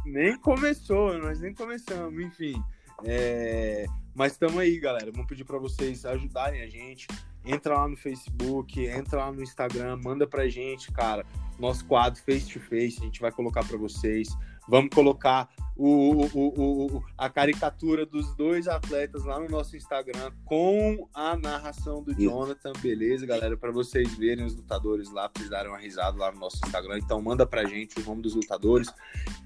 Nem 0.04 0.36
começou, 0.40 1.16
nós 1.18 1.38
nem 1.40 1.54
começamos, 1.54 2.20
enfim. 2.20 2.60
É... 3.04 3.86
Mas 4.18 4.32
estamos 4.32 4.58
aí, 4.58 4.80
galera. 4.80 5.12
Vamos 5.12 5.28
pedir 5.28 5.44
para 5.44 5.58
vocês 5.58 6.04
ajudarem 6.04 6.60
a 6.60 6.66
gente. 6.66 7.06
Entra 7.44 7.76
lá 7.76 7.86
no 7.86 7.96
Facebook, 7.96 8.84
entra 8.84 9.20
lá 9.20 9.30
no 9.30 9.40
Instagram, 9.40 9.96
manda 10.02 10.26
pra 10.26 10.48
gente, 10.48 10.90
cara. 10.90 11.24
Nosso 11.58 11.84
quadro 11.84 12.20
face 12.22 12.52
to 12.52 12.60
face, 12.60 12.98
a 13.00 13.04
gente 13.04 13.20
vai 13.20 13.32
colocar 13.32 13.64
para 13.64 13.76
vocês. 13.76 14.28
Vamos 14.68 14.90
colocar 14.94 15.48
o, 15.78 16.26
o, 16.34 16.96
o, 16.96 17.04
a 17.16 17.30
caricatura 17.30 18.04
dos 18.04 18.34
dois 18.34 18.66
atletas 18.66 19.24
lá 19.24 19.38
no 19.38 19.48
nosso 19.48 19.76
Instagram 19.76 20.32
com 20.44 21.08
a 21.14 21.36
narração 21.36 22.02
do 22.02 22.12
Jonathan, 22.12 22.72
beleza, 22.80 23.24
galera? 23.24 23.56
Para 23.56 23.70
vocês 23.70 24.12
verem 24.16 24.44
os 24.44 24.56
lutadores 24.56 25.08
lá, 25.12 25.28
pra 25.28 25.40
vocês 25.40 25.50
darem 25.50 25.70
uma 25.70 25.78
risada 25.78 26.18
lá 26.18 26.32
no 26.32 26.40
nosso 26.40 26.58
Instagram. 26.66 26.98
Então 26.98 27.22
manda 27.22 27.46
pra 27.46 27.64
gente 27.64 28.00
o 28.00 28.04
nome 28.04 28.22
dos 28.22 28.34
lutadores 28.34 28.92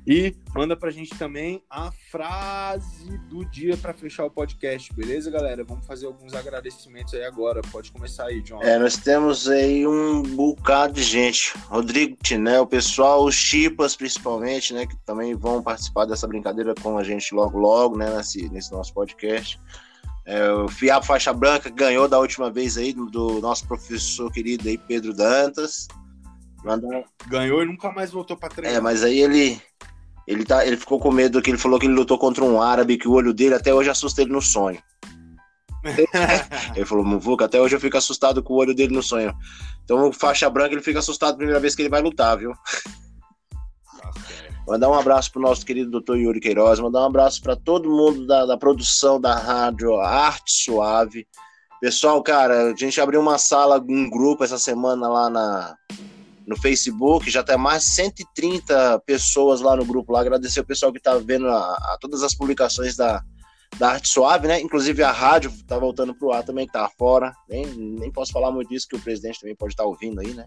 e 0.07 0.35
manda 0.55 0.75
pra 0.75 0.91
gente 0.91 1.15
também 1.19 1.63
a 1.69 1.93
frase 2.11 3.19
do 3.29 3.45
dia 3.45 3.77
para 3.77 3.93
fechar 3.93 4.25
o 4.25 4.31
podcast, 4.31 4.93
beleza, 4.95 5.31
galera? 5.31 5.63
Vamos 5.63 5.87
fazer 5.87 6.07
alguns 6.07 6.33
agradecimentos 6.33 7.13
aí 7.13 7.25
agora. 7.25 7.61
Pode 7.71 7.93
começar 7.93 8.29
aí, 8.29 8.41
Jonathan. 8.41 8.69
É, 8.69 8.79
nós 8.79 8.97
temos 8.97 9.51
aí 9.51 9.87
um 9.87 10.23
bocado 10.23 10.95
de 10.95 11.03
gente. 11.03 11.53
Rodrigo 11.69 12.02
Tiné, 12.23 12.61
o 12.61 12.67
pessoal, 12.67 13.25
os 13.25 13.35
Chipas 13.35 13.97
principalmente, 13.97 14.73
né, 14.73 14.87
que 14.87 14.97
também 15.05 15.35
vão 15.35 15.63
participar 15.63 16.05
dessa 16.05 16.27
brincadeira 16.27 16.75
com 16.81 16.97
a 16.99 17.05
gente 17.05 17.35
logo, 17.35 17.59
logo, 17.59 17.97
né, 17.97 18.15
nesse, 18.17 18.49
nesse 18.51 18.73
nosso 18.73 18.93
podcast. 18.95 19.61
É, 20.25 20.51
o 20.53 20.69
Fiapo 20.69 21.07
Faixa 21.07 21.33
Branca 21.33 21.69
ganhou 21.69 22.09
da 22.09 22.19
última 22.19 22.51
vez 22.51 22.77
aí 22.77 22.93
do, 22.93 23.07
do 23.07 23.41
nosso 23.41 23.67
professor 23.67 24.31
querido 24.31 24.69
aí, 24.69 24.79
Pedro 24.79 25.13
Dantas. 25.13 25.89
Manda... 26.65 27.05
Ganhou 27.27 27.63
e 27.63 27.67
nunca 27.67 27.91
mais 27.91 28.11
voltou 28.13 28.37
para 28.37 28.49
treinar. 28.49 28.79
É, 28.79 28.81
mas 28.81 29.03
aí 29.03 29.19
ele 29.19 29.61
ele, 30.27 30.45
tá, 30.45 30.65
ele 30.65 30.77
ficou 30.77 31.01
com 31.01 31.11
medo 31.11 31.43
que 31.43 31.51
ele 31.51 31.59
falou 31.59 31.79
que 31.79 31.87
ele 31.87 31.95
lutou 31.95 32.17
contra 32.17 32.45
um 32.45 32.63
árabe, 32.63 32.97
que 32.97 33.09
o 33.09 33.13
olho 33.13 33.33
dele 33.33 33.55
até 33.55 33.75
hoje 33.75 33.91
assusta 33.91 34.23
ele 34.23 34.33
no 34.33 34.41
sonho. 34.41 34.81
ele 36.77 36.87
falou, 36.87 37.05
Muvuca, 37.05 37.45
até 37.45 37.61
hoje 37.61 37.75
eu 37.75 37.81
fico 37.81 37.97
assustado 37.97 38.43
com 38.43 38.55
o 38.55 38.57
olho 38.57 38.75
dele 38.75 38.95
no 38.95 39.03
sonho. 39.03 39.35
Então, 39.85 40.13
faixa 40.13 40.49
branca, 40.49 40.75
ele 40.75 40.83
fica 40.83 41.01
assustado 41.01 41.35
a 41.35 41.37
primeira 41.37 41.61
vez 41.61 41.75
que 41.75 41.83
ele 41.83 41.89
vai 41.89 42.01
lutar, 42.01 42.39
viu? 42.39 42.53
Mandar 44.67 44.89
um 44.89 44.95
abraço 44.95 45.33
pro 45.33 45.43
nosso 45.43 45.67
querido 45.67 45.91
doutor 45.91 46.17
Yuri 46.17 46.39
Queiroz, 46.39 46.79
mandar 46.79 47.01
um 47.01 47.07
abraço 47.07 47.43
para 47.43 47.57
todo 47.57 47.91
mundo 47.91 48.25
da, 48.29 48.47
da, 48.47 48.57
produção 48.57 49.21
da 49.21 49.35
rádio 49.35 50.01
Arte 50.01 50.53
Suave. 50.53 51.27
Pessoal, 51.81 52.23
cara, 52.23 52.71
a 52.71 52.77
gente 52.77 53.01
abriu 53.01 53.21
uma 53.21 53.39
sala, 53.39 53.85
um 53.89 54.09
grupo 54.09 54.45
essa 54.45 54.59
semana 54.59 55.09
lá 55.09 55.29
na, 55.29 55.77
no 56.47 56.57
Facebook, 56.57 57.29
já 57.29 57.43
tem 57.43 57.57
mais 57.57 57.83
de 57.83 57.91
130 57.91 59.01
pessoas 59.05 59.61
lá 59.61 59.75
no 59.75 59.85
grupo 59.85 60.13
lá. 60.13 60.21
Agradecer 60.21 60.61
o 60.61 60.67
pessoal 60.67 60.93
que 60.93 61.01
tá 61.01 61.17
vendo 61.19 61.49
a, 61.49 61.59
a 61.59 61.99
todas 62.01 62.23
as 62.23 62.33
publicações 62.33 62.95
da, 62.95 63.21
da 63.79 63.93
Arte 63.93 64.09
Suave, 64.09 64.47
né? 64.47 64.61
Inclusive 64.61 65.03
a 65.03 65.11
rádio 65.11 65.53
tá 65.67 65.79
voltando 65.79 66.15
pro 66.15 66.33
ar 66.33 66.45
também, 66.45 66.67
que 66.67 66.73
tá 66.73 66.89
fora. 66.99 67.33
Nem, 67.49 67.67
nem 67.67 68.11
posso 68.11 68.33
falar 68.33 68.51
muito 68.51 68.69
disso, 68.69 68.89
que 68.89 68.97
o 68.97 69.01
presidente 69.01 69.41
também 69.41 69.57
pode 69.57 69.73
estar 69.73 69.85
tá 69.85 69.89
ouvindo 69.89 70.21
aí, 70.21 70.35
né? 70.35 70.47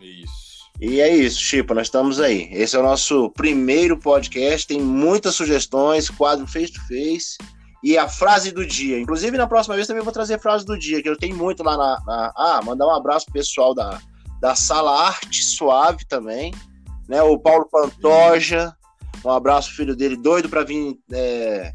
Isso. 0.00 0.54
E 0.80 1.00
é 1.00 1.08
isso, 1.14 1.40
Chipa, 1.40 1.72
nós 1.72 1.86
estamos 1.86 2.20
aí. 2.20 2.48
Esse 2.50 2.76
é 2.76 2.78
o 2.78 2.82
nosso 2.82 3.30
primeiro 3.30 3.98
podcast, 3.98 4.66
tem 4.66 4.80
muitas 4.80 5.34
sugestões, 5.34 6.10
quadro 6.10 6.46
face 6.48 6.72
to 6.72 6.80
face 6.88 7.38
e 7.82 7.96
a 7.96 8.08
frase 8.08 8.50
do 8.50 8.66
dia. 8.66 8.98
Inclusive, 8.98 9.36
na 9.36 9.46
próxima 9.46 9.76
vez 9.76 9.86
também 9.86 10.02
vou 10.02 10.12
trazer 10.12 10.34
a 10.34 10.38
frase 10.38 10.64
do 10.64 10.76
dia, 10.76 11.02
que 11.02 11.08
eu 11.08 11.16
tenho 11.16 11.36
muito 11.36 11.62
lá 11.62 11.76
na. 11.76 12.02
na... 12.04 12.32
Ah, 12.36 12.60
mandar 12.64 12.86
um 12.86 12.94
abraço 12.94 13.26
pro 13.26 13.34
pessoal 13.34 13.74
da, 13.74 14.00
da 14.40 14.54
Sala 14.54 15.06
Arte 15.06 15.44
Suave 15.44 16.04
também, 16.06 16.52
né? 17.08 17.22
O 17.22 17.38
Paulo 17.38 17.68
Pantoja, 17.70 18.74
um 19.24 19.30
abraço 19.30 19.74
filho 19.74 19.96
dele, 19.96 20.16
doido 20.16 20.48
para 20.48 20.64
vir 20.64 20.98
é, 21.12 21.72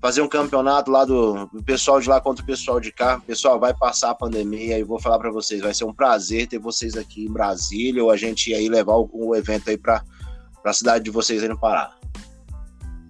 fazer 0.00 0.22
um 0.22 0.28
campeonato 0.28 0.90
lá 0.90 1.04
do, 1.04 1.46
do, 1.46 1.62
pessoal 1.62 2.00
de 2.00 2.08
lá 2.08 2.20
contra 2.20 2.42
o 2.42 2.46
pessoal 2.46 2.80
de 2.80 2.90
cá. 2.90 3.20
Pessoal, 3.26 3.60
vai 3.60 3.74
passar 3.74 4.10
a 4.10 4.14
pandemia 4.14 4.78
e 4.78 4.82
vou 4.82 4.98
falar 4.98 5.18
para 5.18 5.30
vocês, 5.30 5.60
vai 5.60 5.74
ser 5.74 5.84
um 5.84 5.92
prazer 5.92 6.46
ter 6.46 6.58
vocês 6.58 6.96
aqui 6.96 7.26
em 7.26 7.32
Brasília 7.32 8.02
ou 8.02 8.10
a 8.10 8.16
gente 8.16 8.54
aí 8.54 8.68
levar 8.68 8.94
o, 8.94 9.10
o 9.12 9.36
evento 9.36 9.68
aí 9.68 9.76
para 9.76 10.02
a 10.64 10.72
cidade 10.72 11.04
de 11.04 11.10
vocês 11.10 11.42
aí 11.42 11.48
no 11.48 11.58
Pará. 11.58 11.94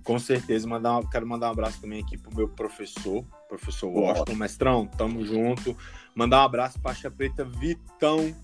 Com 0.03 0.19
certeza, 0.19 0.67
mandar, 0.67 1.01
quero 1.09 1.27
mandar 1.27 1.49
um 1.49 1.53
abraço 1.53 1.81
também 1.81 2.03
aqui 2.03 2.19
pro 2.19 2.35
meu 2.35 2.49
professor, 2.49 3.25
professor 3.49 3.89
Washington, 3.89 4.35
mestrão, 4.35 4.87
tamo 4.87 5.25
junto. 5.25 5.77
Mandar 6.17 6.41
um 6.41 6.45
abraço 6.45 6.81
para 6.81 6.97
a 7.07 7.11
Preta 7.11 7.45
Vitão, 7.45 8.35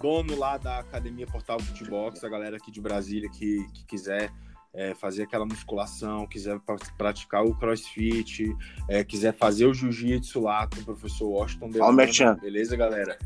dono 0.00 0.36
lá 0.38 0.56
da 0.56 0.78
Academia 0.78 1.26
Portal 1.26 1.60
Futebol, 1.60 2.10
a 2.22 2.28
galera 2.28 2.56
aqui 2.56 2.70
de 2.70 2.80
Brasília 2.80 3.28
que, 3.30 3.66
que 3.74 3.84
quiser 3.84 4.32
é, 4.72 4.94
fazer 4.94 5.24
aquela 5.24 5.44
musculação, 5.44 6.26
quiser 6.26 6.58
praticar 6.96 7.44
o 7.44 7.54
crossfit, 7.54 8.56
é, 8.88 9.04
quiser 9.04 9.34
fazer 9.34 9.66
o 9.66 9.74
jiu-jitsu 9.74 10.40
lá 10.40 10.66
com 10.66 10.80
o 10.80 10.84
professor 10.84 11.28
Washington 11.28 11.70
Delano, 11.70 11.92
beleza, 12.40 12.76
galera? 12.76 13.18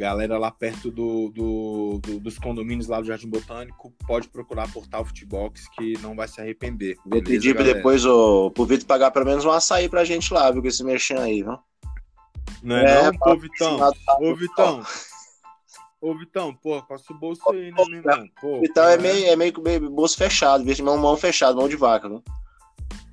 galera 0.00 0.38
lá 0.38 0.50
perto 0.50 0.90
do, 0.90 1.28
do, 1.28 2.00
do, 2.02 2.20
dos 2.20 2.38
condomínios 2.38 2.88
lá 2.88 3.00
do 3.00 3.06
Jardim 3.06 3.28
Botânico 3.28 3.92
pode 4.06 4.28
procurar 4.28 4.72
Portal 4.72 5.04
Futebox 5.04 5.68
que 5.76 5.92
não 5.98 6.16
vai 6.16 6.26
se 6.26 6.40
arrepender. 6.40 6.96
Vou 7.04 7.22
pedir 7.22 7.54
depois 7.54 8.06
o, 8.06 8.50
pro 8.50 8.64
Vitor 8.64 8.86
pagar 8.86 9.10
pelo 9.10 9.26
menos 9.26 9.44
um 9.44 9.50
açaí 9.50 9.90
pra 9.90 10.04
gente 10.04 10.32
lá, 10.32 10.50
viu? 10.50 10.62
Com 10.62 10.68
esse 10.68 10.82
merchan 10.82 11.20
aí, 11.20 11.42
viu? 11.42 11.58
Não 12.62 12.76
é, 12.76 12.84
é 12.84 13.02
não, 13.04 13.18
pô, 13.18 13.36
Vitão? 13.36 13.78
Ô, 14.20 14.34
Vitão. 14.34 14.82
Ô, 16.00 16.16
Vitão, 16.16 16.54
pô, 16.54 16.82
costa 16.82 17.12
o 17.12 17.18
bolso 17.18 17.42
aí, 17.50 17.70
né, 17.70 17.84
meu 17.88 17.98
irmão? 17.98 18.28
Pô, 18.40 18.60
Vitão 18.60 18.88
é, 18.88 18.96
meio, 18.96 19.26
é 19.26 19.36
meio, 19.36 19.52
meio 19.62 19.90
bolso 19.90 20.16
fechado, 20.16 20.64
viu? 20.64 20.84
Mão, 20.84 20.96
mão 20.96 21.16
fechada, 21.16 21.54
mão 21.54 21.68
de 21.68 21.76
vaca, 21.76 22.08
viu? 22.08 22.24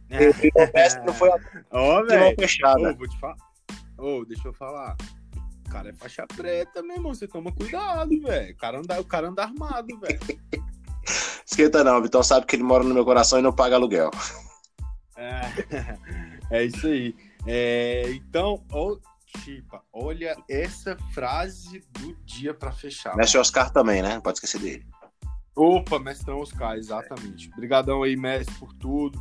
É. 0.09 1.05
não 1.05 1.13
foi 1.13 1.29
a 1.29 1.37
Ó, 1.71 2.03
velho. 2.03 2.31
Ô, 2.31 2.95
vou 2.95 3.07
te 3.07 3.19
falar. 3.19 3.35
Ô, 3.97 4.25
deixa 4.25 4.47
eu 4.47 4.53
falar. 4.53 4.95
O 5.65 5.69
cara 5.69 5.89
é 5.89 5.93
faixa 5.93 6.25
preta, 6.27 6.81
meu 6.81 6.95
irmão. 6.95 7.13
Você 7.13 7.27
toma 7.27 7.51
cuidado, 7.51 8.09
velho. 8.21 8.53
O 8.53 8.57
cara 8.57 8.79
anda, 8.79 9.01
o 9.01 9.05
cara 9.05 9.27
anda 9.27 9.43
armado, 9.43 9.99
velho. 9.99 10.19
Esquenta 11.45 11.83
não, 11.83 12.01
Vitão 12.01 12.23
sabe 12.23 12.45
que 12.45 12.55
ele 12.55 12.63
mora 12.63 12.83
no 12.83 12.93
meu 12.93 13.05
coração 13.05 13.39
e 13.39 13.41
não 13.41 13.53
paga 13.53 13.75
aluguel. 13.75 14.11
É, 15.17 15.41
é 16.51 16.63
isso 16.63 16.87
aí. 16.87 17.15
É, 17.45 18.11
então, 18.11 18.63
Chipa, 19.43 19.83
olha 19.91 20.35
essa 20.49 20.97
frase 21.13 21.83
do 21.91 22.15
dia 22.25 22.53
para 22.53 22.71
fechar. 22.71 23.15
Mestre 23.15 23.39
Oscar 23.39 23.71
também, 23.71 24.01
né? 24.01 24.15
Não 24.15 24.21
pode 24.21 24.37
esquecer 24.37 24.59
dele. 24.59 24.85
Opa, 25.55 25.97
mestrão 25.99 26.39
Oscar, 26.39 26.75
exatamente. 26.75 27.49
Obrigadão 27.53 28.03
aí, 28.03 28.15
mestre, 28.15 28.53
por 28.55 28.73
tudo. 28.73 29.17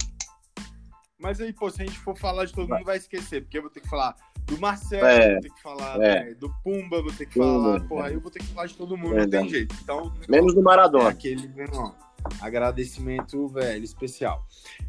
Mas 1.19 1.41
aí, 1.41 1.53
pô, 1.53 1.71
se 1.71 1.83
a 1.83 1.87
gente 1.87 1.99
for 1.99 2.17
falar 2.17 2.45
de 2.45 2.53
todo 2.53 2.69
mundo, 2.69 2.85
vai 2.85 2.99
esquecer, 2.99 3.43
porque 3.43 3.57
eu 3.57 3.63
vou 3.63 3.71
ter 3.71 3.81
que 3.81 3.89
falar 3.89 4.15
do 4.45 4.59
Marcelo, 4.59 5.07
é, 5.07 5.33
vou 5.33 5.41
ter 5.41 5.51
que 5.51 5.63
falar 5.63 5.97
é. 5.97 6.25
né, 6.25 6.35
do 6.35 6.53
Pumba, 6.63 7.01
vou 7.01 7.13
ter 7.13 7.27
que 7.27 7.39
Pumba, 7.39 7.79
falar, 7.79 7.89
porra, 7.89 8.05
é. 8.05 8.09
aí 8.09 8.15
eu 8.15 8.21
vou 8.21 8.31
ter 8.31 8.41
que 8.41 8.47
falar 8.47 8.67
de 8.67 8.75
todo 8.75 8.97
mundo, 8.97 9.17
não 9.17 9.29
tem 9.29 9.49
jeito. 9.49 9.75
Então, 9.83 10.13
Menos 10.29 10.55
do 10.55 10.63
Maradona. 10.63 11.09
É 11.09 11.13
aquele, 11.13 11.49
menor 11.49 11.95
agradecimento, 12.41 13.49
velho, 13.49 13.85
especial 13.85 14.47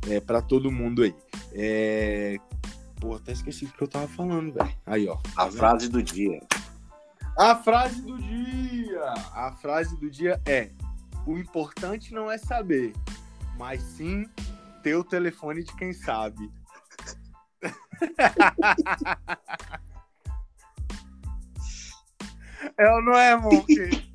é, 0.10 0.20
para 0.20 0.42
todo 0.42 0.72
mundo 0.72 1.04
aí. 1.04 1.16
É... 1.54 2.38
Pô, 3.00 3.16
até 3.16 3.32
esqueci 3.32 3.66
o 3.66 3.72
que 3.72 3.84
eu 3.84 3.88
tava 3.88 4.08
falando, 4.08 4.54
velho. 4.54 4.76
Aí, 4.86 5.08
ó. 5.08 5.20
A 5.36 5.52
frase 5.52 5.90
do 5.90 6.02
dia. 6.02 6.40
A 7.38 7.56
frase 7.56 8.02
do 8.02 8.18
dia! 8.18 9.14
A 9.34 9.52
frase 9.52 9.96
do 9.98 10.10
dia 10.10 10.42
é: 10.46 10.72
o 11.26 11.38
importante 11.38 12.12
não 12.12 12.32
é 12.32 12.38
saber, 12.38 12.94
mas 13.58 13.82
sim 13.84 14.26
ter 14.82 14.96
o 14.96 15.04
telefone 15.04 15.64
de 15.64 15.76
quem 15.76 15.94
sabe. 15.94 16.52
é 22.78 22.92
ou 22.92 23.02
não 23.04 23.14
é, 23.14 23.36
Monk? 23.36 23.68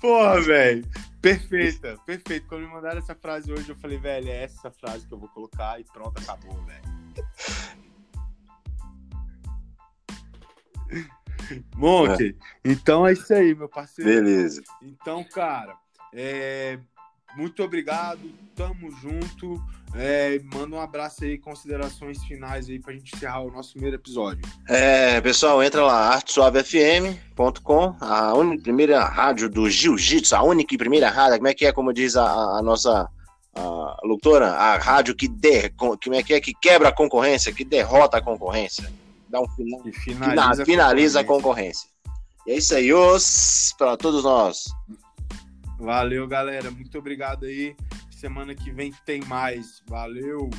Porra, 0.00 0.40
velho. 0.40 0.88
Perfeita, 1.20 1.98
perfeito. 2.06 2.46
Quando 2.48 2.62
me 2.62 2.68
mandaram 2.68 2.98
essa 2.98 3.14
frase 3.14 3.52
hoje, 3.52 3.68
eu 3.68 3.76
falei, 3.76 3.98
velho, 3.98 4.28
é 4.28 4.44
essa 4.44 4.70
frase 4.70 5.06
que 5.06 5.12
eu 5.12 5.18
vou 5.18 5.28
colocar 5.28 5.78
e 5.78 5.84
pronto, 5.84 6.18
acabou, 6.20 6.54
velho. 6.64 7.00
Monte, 11.76 12.36
é. 12.64 12.70
então 12.70 13.06
é 13.06 13.12
isso 13.12 13.32
aí, 13.34 13.54
meu 13.54 13.68
parceiro. 13.68 14.10
Beleza. 14.10 14.62
Então, 14.82 15.22
cara, 15.24 15.76
é, 16.12 16.78
muito 17.36 17.62
obrigado, 17.62 18.20
tamo 18.54 18.90
junto. 18.90 19.62
É, 19.94 20.40
manda 20.54 20.76
um 20.76 20.80
abraço 20.80 21.24
aí, 21.24 21.36
considerações 21.36 22.22
finais 22.24 22.68
aí 22.68 22.78
pra 22.78 22.92
gente 22.92 23.14
encerrar 23.14 23.40
o 23.40 23.50
nosso 23.50 23.72
primeiro 23.72 23.96
episódio. 23.96 24.42
É, 24.68 25.20
pessoal, 25.20 25.62
entra 25.62 25.84
lá, 25.84 26.14
artesuavefm.com, 26.14 27.96
a 28.00 28.34
única 28.34 28.62
primeira 28.62 29.04
rádio 29.04 29.48
do 29.48 29.68
Jiu-Jitsu, 29.68 30.36
a 30.36 30.42
única 30.42 30.74
e 30.74 30.78
primeira 30.78 31.10
rádio, 31.10 31.38
como 31.38 31.48
é 31.48 31.54
que 31.54 31.66
é, 31.66 31.72
como 31.72 31.92
diz 31.92 32.16
a, 32.16 32.24
a 32.24 32.62
nossa 32.62 33.08
a 33.52 33.96
locutora, 34.04 34.52
a 34.52 34.76
rádio 34.78 35.14
que, 35.16 35.26
de, 35.26 35.70
como 35.70 36.14
é 36.14 36.22
que 36.22 36.34
é, 36.34 36.40
que 36.40 36.54
quebra 36.54 36.90
a 36.90 36.92
concorrência, 36.92 37.52
que 37.52 37.64
derrota 37.64 38.18
a 38.18 38.22
concorrência, 38.22 38.90
dá 39.28 39.40
um 39.40 39.48
final, 39.48 39.82
que 39.82 39.92
finaliza, 39.92 40.64
finaliza 40.64 41.20
a, 41.20 41.24
concorrência. 41.24 41.24
a 41.24 41.24
concorrência. 41.24 41.90
E 42.46 42.52
é 42.52 42.56
isso 42.56 42.74
aí, 42.74 42.92
os, 42.92 43.74
para 43.76 43.96
todos 43.96 44.22
nós. 44.24 44.64
Valeu, 45.80 46.28
galera. 46.28 46.70
Muito 46.70 46.98
obrigado 46.98 47.46
aí. 47.46 47.74
Semana 48.10 48.54
que 48.54 48.70
vem 48.70 48.92
tem 49.06 49.22
mais. 49.24 49.82
Valeu. 49.88 50.50